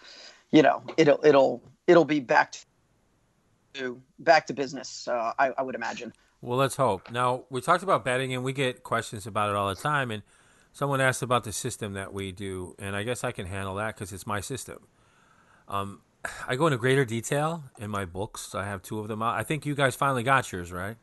[0.50, 2.58] you know it'll it'll it'll be back to
[4.18, 5.08] back to business.
[5.08, 6.12] Uh, I, I would imagine.
[6.40, 7.10] Well, let's hope.
[7.10, 10.22] Now we talked about betting, and we get questions about it all the time, and
[10.72, 13.94] someone asked about the system that we do, and I guess I can handle that
[13.94, 14.86] because it's my system.
[15.68, 16.02] Um,
[16.48, 18.54] I go into greater detail in my books.
[18.54, 19.36] I have two of them out.
[19.36, 20.96] I think you guys finally got yours, right?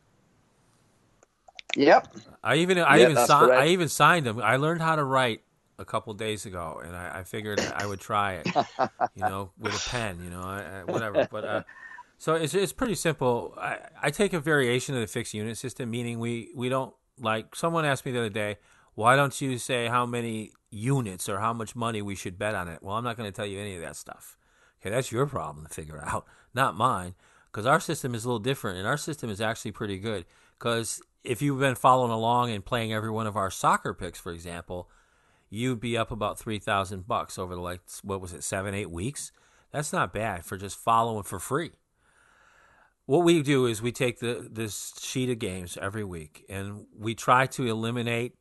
[1.76, 2.16] Yep.
[2.44, 4.42] I even I even si- I even signed them.
[4.42, 5.42] I learned how to write
[5.80, 8.48] a couple days ago, and I, I, figured I would try it,
[9.16, 11.28] you know, with a pen, you know, I, I, whatever.
[11.32, 11.64] But uh,
[12.22, 13.56] so it's it's pretty simple.
[13.58, 17.56] I, I take a variation of the fixed unit system, meaning we we don't like.
[17.56, 18.58] Someone asked me the other day,
[18.94, 22.68] why don't you say how many units or how much money we should bet on
[22.68, 22.84] it?
[22.84, 24.38] Well, I'm not going to tell you any of that stuff.
[24.80, 27.16] Okay, that's your problem to figure out, not mine.
[27.52, 30.26] Because our system is a little different, and our system is actually pretty good.
[30.60, 34.32] Because if you've been following along and playing every one of our soccer picks, for
[34.32, 34.92] example,
[35.50, 38.92] you'd be up about three thousand bucks over the like what was it seven eight
[38.92, 39.32] weeks.
[39.72, 41.72] That's not bad for just following for free.
[43.12, 47.14] What we do is we take the this sheet of games every week and we
[47.14, 48.36] try to eliminate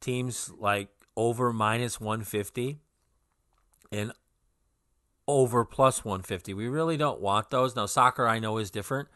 [0.00, 0.88] teams like
[1.18, 2.78] over minus 150
[3.92, 4.12] and
[5.28, 6.54] over plus 150.
[6.54, 7.76] We really don't want those.
[7.76, 9.10] Now, soccer I know is different,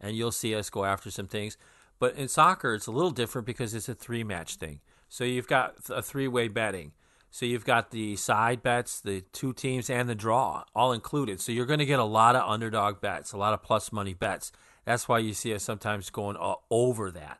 [0.00, 1.56] and you'll see us go after some things.
[2.00, 4.80] But in soccer, it's a little different because it's a three match thing.
[5.08, 6.90] So you've got a three way betting.
[7.30, 11.40] So you've got the side bets, the two teams, and the draw all included.
[11.40, 14.14] So you're going to get a lot of underdog bets, a lot of plus money
[14.14, 14.50] bets.
[14.84, 17.38] That's why you see us sometimes going uh, over that.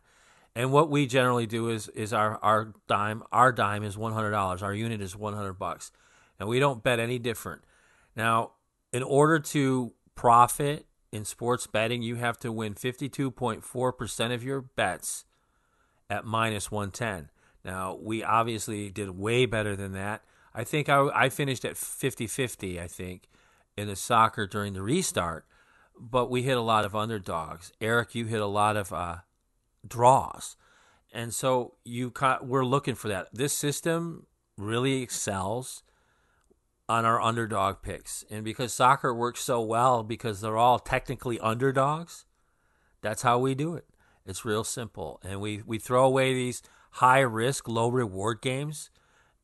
[0.55, 4.33] And what we generally do is is our our dime our dime is one hundred
[4.33, 4.63] dollars.
[4.63, 5.93] Our unit is one hundred bucks,
[6.39, 7.63] and we don't bet any different.
[8.15, 8.53] Now,
[8.93, 13.93] in order to profit in sports betting, you have to win fifty two point four
[13.93, 15.25] percent of your bets
[16.09, 17.31] at minus one ten.
[17.65, 20.23] Now, we obviously did way better than that.
[20.55, 23.29] I think I, I finished at 50 50, I think,
[23.77, 25.47] in the soccer during the restart,
[25.99, 27.73] but we hit a lot of underdogs.
[27.81, 29.17] Eric, you hit a lot of uh,
[29.87, 30.57] draws.
[31.13, 33.29] And so you we're looking for that.
[33.33, 35.83] This system really excels
[36.89, 38.25] on our underdog picks.
[38.31, 42.25] And because soccer works so well because they're all technically underdogs,
[43.01, 43.87] that's how we do it.
[44.27, 45.21] It's real simple.
[45.25, 48.91] And we, we throw away these high risk, low reward games,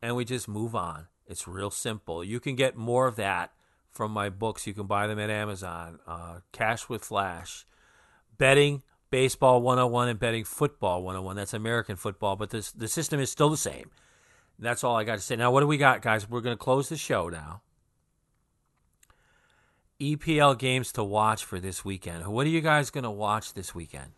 [0.03, 1.07] and we just move on.
[1.27, 2.23] It's real simple.
[2.23, 3.53] You can get more of that
[3.91, 4.67] from my books.
[4.67, 5.99] You can buy them at Amazon.
[6.07, 7.67] Uh, Cash with Flash,
[8.39, 11.37] betting baseball 101 and betting football 101.
[11.37, 13.91] That's American football, but this, the system is still the same.
[14.59, 15.37] That's all I got to say.
[15.37, 16.29] Now, what do we got, guys?
[16.29, 17.63] We're going to close the show now.
[20.01, 22.27] EPL games to watch for this weekend.
[22.27, 24.13] What are you guys going to watch this weekend?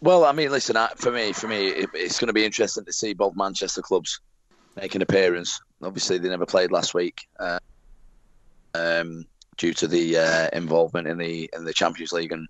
[0.00, 2.92] Well, I mean, listen, for me, for me, it, it's going to be interesting to
[2.92, 4.20] see both Manchester clubs
[4.76, 5.60] make an appearance.
[5.82, 7.58] Obviously, they never played last week uh,
[8.74, 9.24] um,
[9.56, 12.46] due to the uh, involvement in the in the Champions League and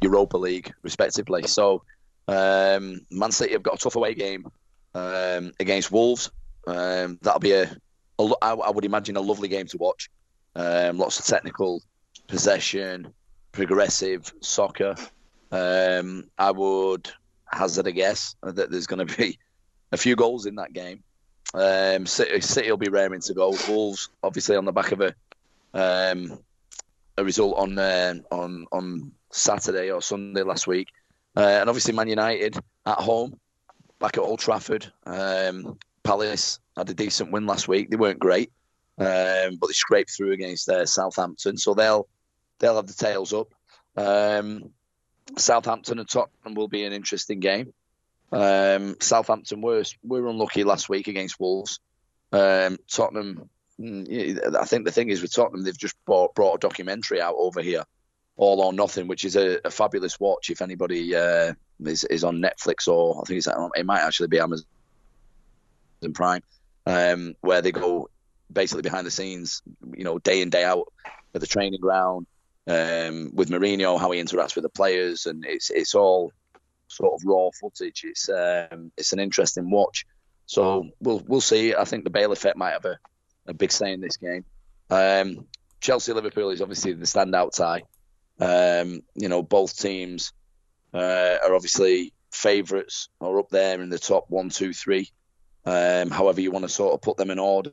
[0.00, 1.42] Europa League, respectively.
[1.44, 1.82] So,
[2.28, 4.46] um, Man City have got a tough away game
[4.94, 6.30] um, against Wolves.
[6.66, 7.76] Um, that'll be a,
[8.18, 10.10] a, I would imagine, a lovely game to watch.
[10.54, 11.82] Um, lots of technical
[12.26, 13.12] possession,
[13.52, 14.96] progressive soccer.
[15.50, 17.10] Um, I would
[17.50, 19.38] hazard a guess that there's going to be
[19.92, 21.02] a few goals in that game.
[21.54, 23.54] Um, City, City will be raring to go.
[23.68, 25.14] Wolves, obviously, on the back of a
[25.74, 26.38] um,
[27.16, 30.88] a result on uh, on on Saturday or Sunday last week,
[31.36, 33.38] uh, and obviously Man United at home,
[33.98, 34.90] back at Old Trafford.
[35.04, 37.90] Um, Palace had a decent win last week.
[37.90, 38.50] They weren't great,
[38.98, 42.08] um, but they scraped through against uh, Southampton, so they'll
[42.58, 43.54] they'll have the tails up.
[43.96, 44.70] Um,
[45.36, 47.72] Southampton and Tottenham will be an interesting game.
[48.32, 51.80] Um, Southampton were were unlucky last week against Wolves.
[52.32, 53.48] Um, Tottenham,
[53.78, 57.36] mm, I think the thing is with Tottenham, they've just brought, brought a documentary out
[57.38, 57.84] over here,
[58.36, 60.50] All or Nothing, which is a, a fabulous watch.
[60.50, 61.54] If anybody uh,
[61.84, 64.66] is is on Netflix or I think it's it might actually be Amazon
[66.14, 66.42] Prime,
[66.86, 68.10] um, where they go
[68.52, 69.62] basically behind the scenes,
[69.94, 70.92] you know, day in day out
[71.34, 72.26] at the training ground
[72.66, 76.32] um, with Mourinho, how he interacts with the players, and it's it's all
[76.88, 78.04] sort of raw footage.
[78.04, 80.06] It's um, it's an interesting watch.
[80.46, 81.74] So we'll we'll see.
[81.74, 82.98] I think the Bale effect might have a,
[83.46, 84.44] a big say in this game.
[84.90, 85.46] Um,
[85.80, 87.82] Chelsea Liverpool is obviously the standout tie.
[88.38, 90.32] Um, you know, both teams
[90.92, 95.10] uh, are obviously favourites or up there in the top one, two, three.
[95.64, 97.72] Um, however you want to sort of put them in order.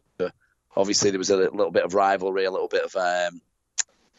[0.75, 3.39] Obviously, there was a little bit of rivalry, a little bit of um,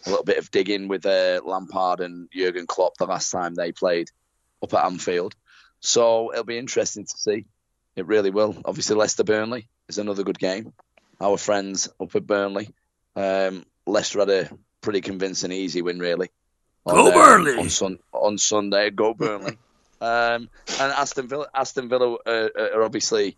[0.06, 3.72] a little bit of digging with uh, Lampard and Jurgen Klopp the last time they
[3.72, 4.10] played
[4.62, 5.34] up at Anfield.
[5.80, 7.46] So it'll be interesting to see.
[7.96, 8.56] It really will.
[8.64, 10.72] Obviously, Leicester Burnley is another good game.
[11.20, 12.70] Our friends up at Burnley.
[13.14, 14.50] Um, Leicester had a
[14.80, 16.30] pretty convincing, easy win, really.
[16.86, 18.90] On, Go uh, Burnley on, sun- on Sunday.
[18.90, 19.58] Go Burnley.
[20.00, 20.48] um,
[20.80, 23.36] and Aston Villa, Aston Villa uh, are obviously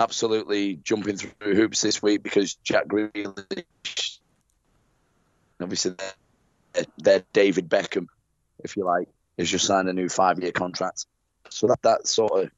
[0.00, 4.18] absolutely jumping through hoops this week because Jack Grealish
[5.62, 5.94] obviously,
[6.98, 8.06] they're, David Beckham,
[8.60, 9.08] if you like,
[9.38, 11.06] has just signed a new five-year contract.
[11.50, 12.50] So that that sort of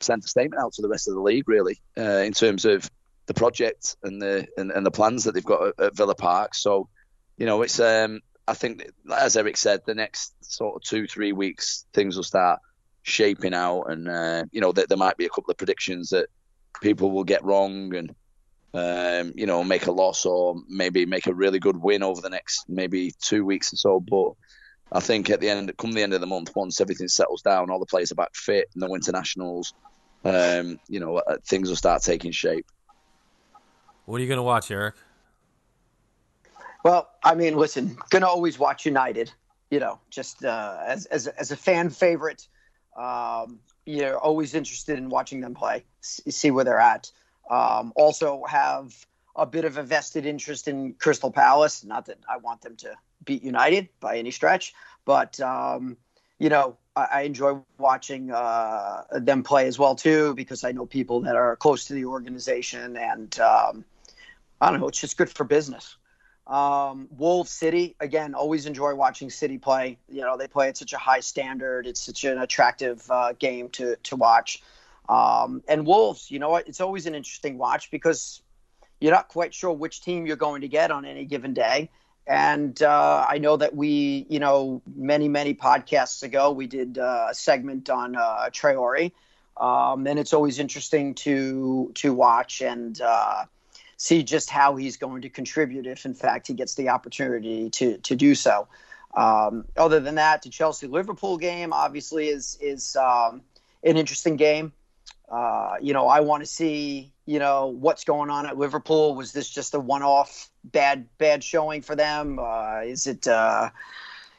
[0.00, 2.90] sent a statement out to the rest of the league, really, uh, in terms of
[3.26, 6.54] the project and the and, and the plans that they've got at, at, Villa Park.
[6.54, 6.88] So,
[7.36, 11.32] you know, it's um, I think as Eric said, the next sort of two three
[11.32, 12.60] weeks things will start
[13.02, 16.28] shaping out, and uh, you know, there, there might be a couple of predictions that
[16.80, 18.14] people will get wrong and
[18.76, 22.28] um, you know, make a loss or maybe make a really good win over the
[22.28, 24.00] next maybe two weeks or so.
[24.00, 24.32] But
[24.92, 27.70] I think at the end, come the end of the month, once everything settles down,
[27.70, 29.72] all the players are back fit, no internationals,
[30.24, 32.66] um, you know, uh, things will start taking shape.
[34.04, 34.94] What are you going to watch, Eric?
[36.84, 39.32] Well, I mean, listen, gonna always watch United.
[39.70, 42.46] You know, just uh, as as as a fan favorite.
[42.96, 47.10] Um, you know, always interested in watching them play, see where they're at.
[47.50, 48.94] Um, also have
[49.36, 51.84] a bit of a vested interest in Crystal Palace.
[51.84, 52.94] Not that I want them to
[53.24, 54.74] beat United by any stretch,
[55.04, 55.96] but um,
[56.38, 60.86] you know, I, I enjoy watching uh, them play as well too because I know
[60.86, 63.84] people that are close to the organization, and um,
[64.60, 65.96] I don't know, it's just good for business.
[66.46, 68.34] Um, Wolves City again.
[68.34, 69.98] Always enjoy watching City play.
[70.08, 71.86] You know they play at such a high standard.
[71.86, 74.62] It's such an attractive uh, game to to watch.
[75.08, 76.68] Um, and Wolves, you know what?
[76.68, 78.42] It's always an interesting watch because
[79.00, 81.90] you're not quite sure which team you're going to get on any given day.
[82.26, 87.28] And uh, I know that we, you know, many many podcasts ago we did uh,
[87.30, 89.12] a segment on uh, Traore,
[89.56, 93.44] um, and it's always interesting to to watch and uh,
[93.96, 97.98] see just how he's going to contribute if, in fact, he gets the opportunity to
[97.98, 98.66] to do so.
[99.14, 103.42] Um, other than that, the Chelsea Liverpool game obviously is is um,
[103.84, 104.72] an interesting game.
[105.30, 109.14] Uh, you know, I want to see you know what's going on at Liverpool.
[109.14, 112.38] Was this just a one-off bad bad showing for them?
[112.38, 113.26] Uh, is it?
[113.26, 113.70] Uh,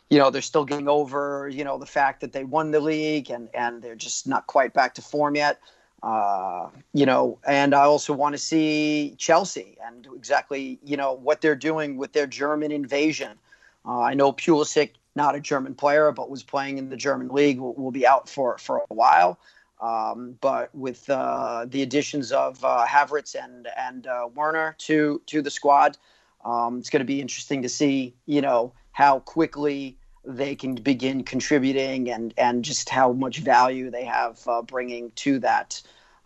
[0.10, 3.30] you know they're still getting over you know the fact that they won the league
[3.30, 5.60] and and they're just not quite back to form yet
[6.04, 11.42] uh, you know, and I also want to see Chelsea and exactly, you know, what
[11.42, 13.38] they're doing with their German invasion.
[13.86, 17.60] Uh, I know Pulisic, not a German player, but was playing in the German league,
[17.60, 19.40] will, will be out for for a while.
[19.80, 25.42] Um, but with uh, the additions of uh, Havertz and and uh, Werner to to
[25.42, 25.98] the squad,
[26.44, 31.24] um, it's going to be interesting to see, you know, how quickly they can begin
[31.24, 35.82] contributing and and just how much value they have uh, bringing to that.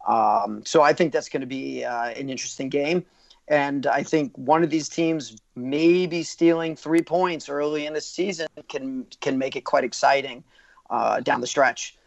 [0.08, 3.06] Um, so I think that's going to be uh, an interesting game,
[3.50, 8.48] and I think one of these teams maybe stealing three points early in the season
[8.70, 10.44] can can make it quite exciting
[10.90, 11.98] uh, down the stretch.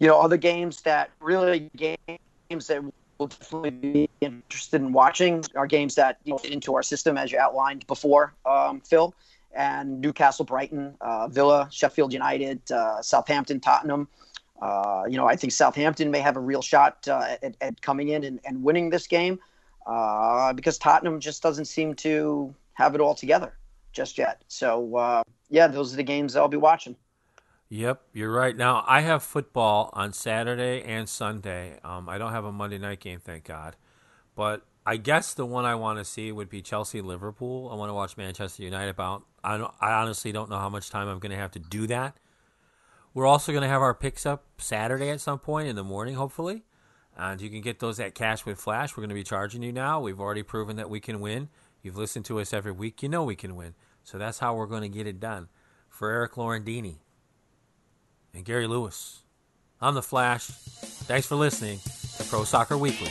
[0.00, 2.82] You know, other games that really games that
[3.18, 7.30] we'll definitely be interested in watching are games that you know, into our system as
[7.30, 9.14] you outlined before, um, Phil
[9.52, 14.08] and Newcastle, Brighton, uh, Villa, Sheffield United, uh, Southampton, Tottenham.
[14.62, 18.08] Uh, you know, I think Southampton may have a real shot uh, at, at, coming
[18.08, 19.38] in and, and, winning this game
[19.86, 23.54] uh, because Tottenham just doesn't seem to have it all together
[23.92, 24.42] just yet.
[24.48, 26.94] So, uh, yeah, those are the games I'll be watching.
[27.72, 28.56] Yep, you're right.
[28.56, 31.78] Now, I have football on Saturday and Sunday.
[31.84, 33.76] Um, I don't have a Monday night game, thank God.
[34.34, 37.68] But I guess the one I want to see would be Chelsea Liverpool.
[37.70, 38.90] I want to watch Manchester United.
[38.90, 41.60] About I don't, I honestly don't know how much time I'm going to have to
[41.60, 42.16] do that.
[43.14, 46.16] We're also going to have our picks up Saturday at some point in the morning,
[46.16, 46.64] hopefully,
[47.16, 48.96] and you can get those at Cash with Flash.
[48.96, 50.00] We're going to be charging you now.
[50.00, 51.48] We've already proven that we can win.
[51.82, 53.00] You've listened to us every week.
[53.00, 53.74] You know we can win.
[54.02, 55.48] So that's how we're going to get it done.
[55.88, 56.98] For Eric Laurendini
[58.34, 59.20] and Gary Lewis,
[59.80, 60.46] I'm the Flash.
[60.46, 61.78] Thanks for listening
[62.16, 63.10] to Pro Soccer Weekly.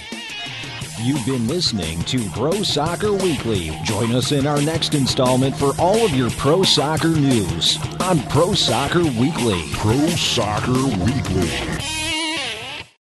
[1.01, 3.71] You've been listening to Pro Soccer Weekly.
[3.83, 8.53] Join us in our next installment for all of your pro soccer news on Pro
[8.53, 9.63] Soccer Weekly.
[9.73, 10.73] Pro Soccer
[11.05, 11.98] Weekly.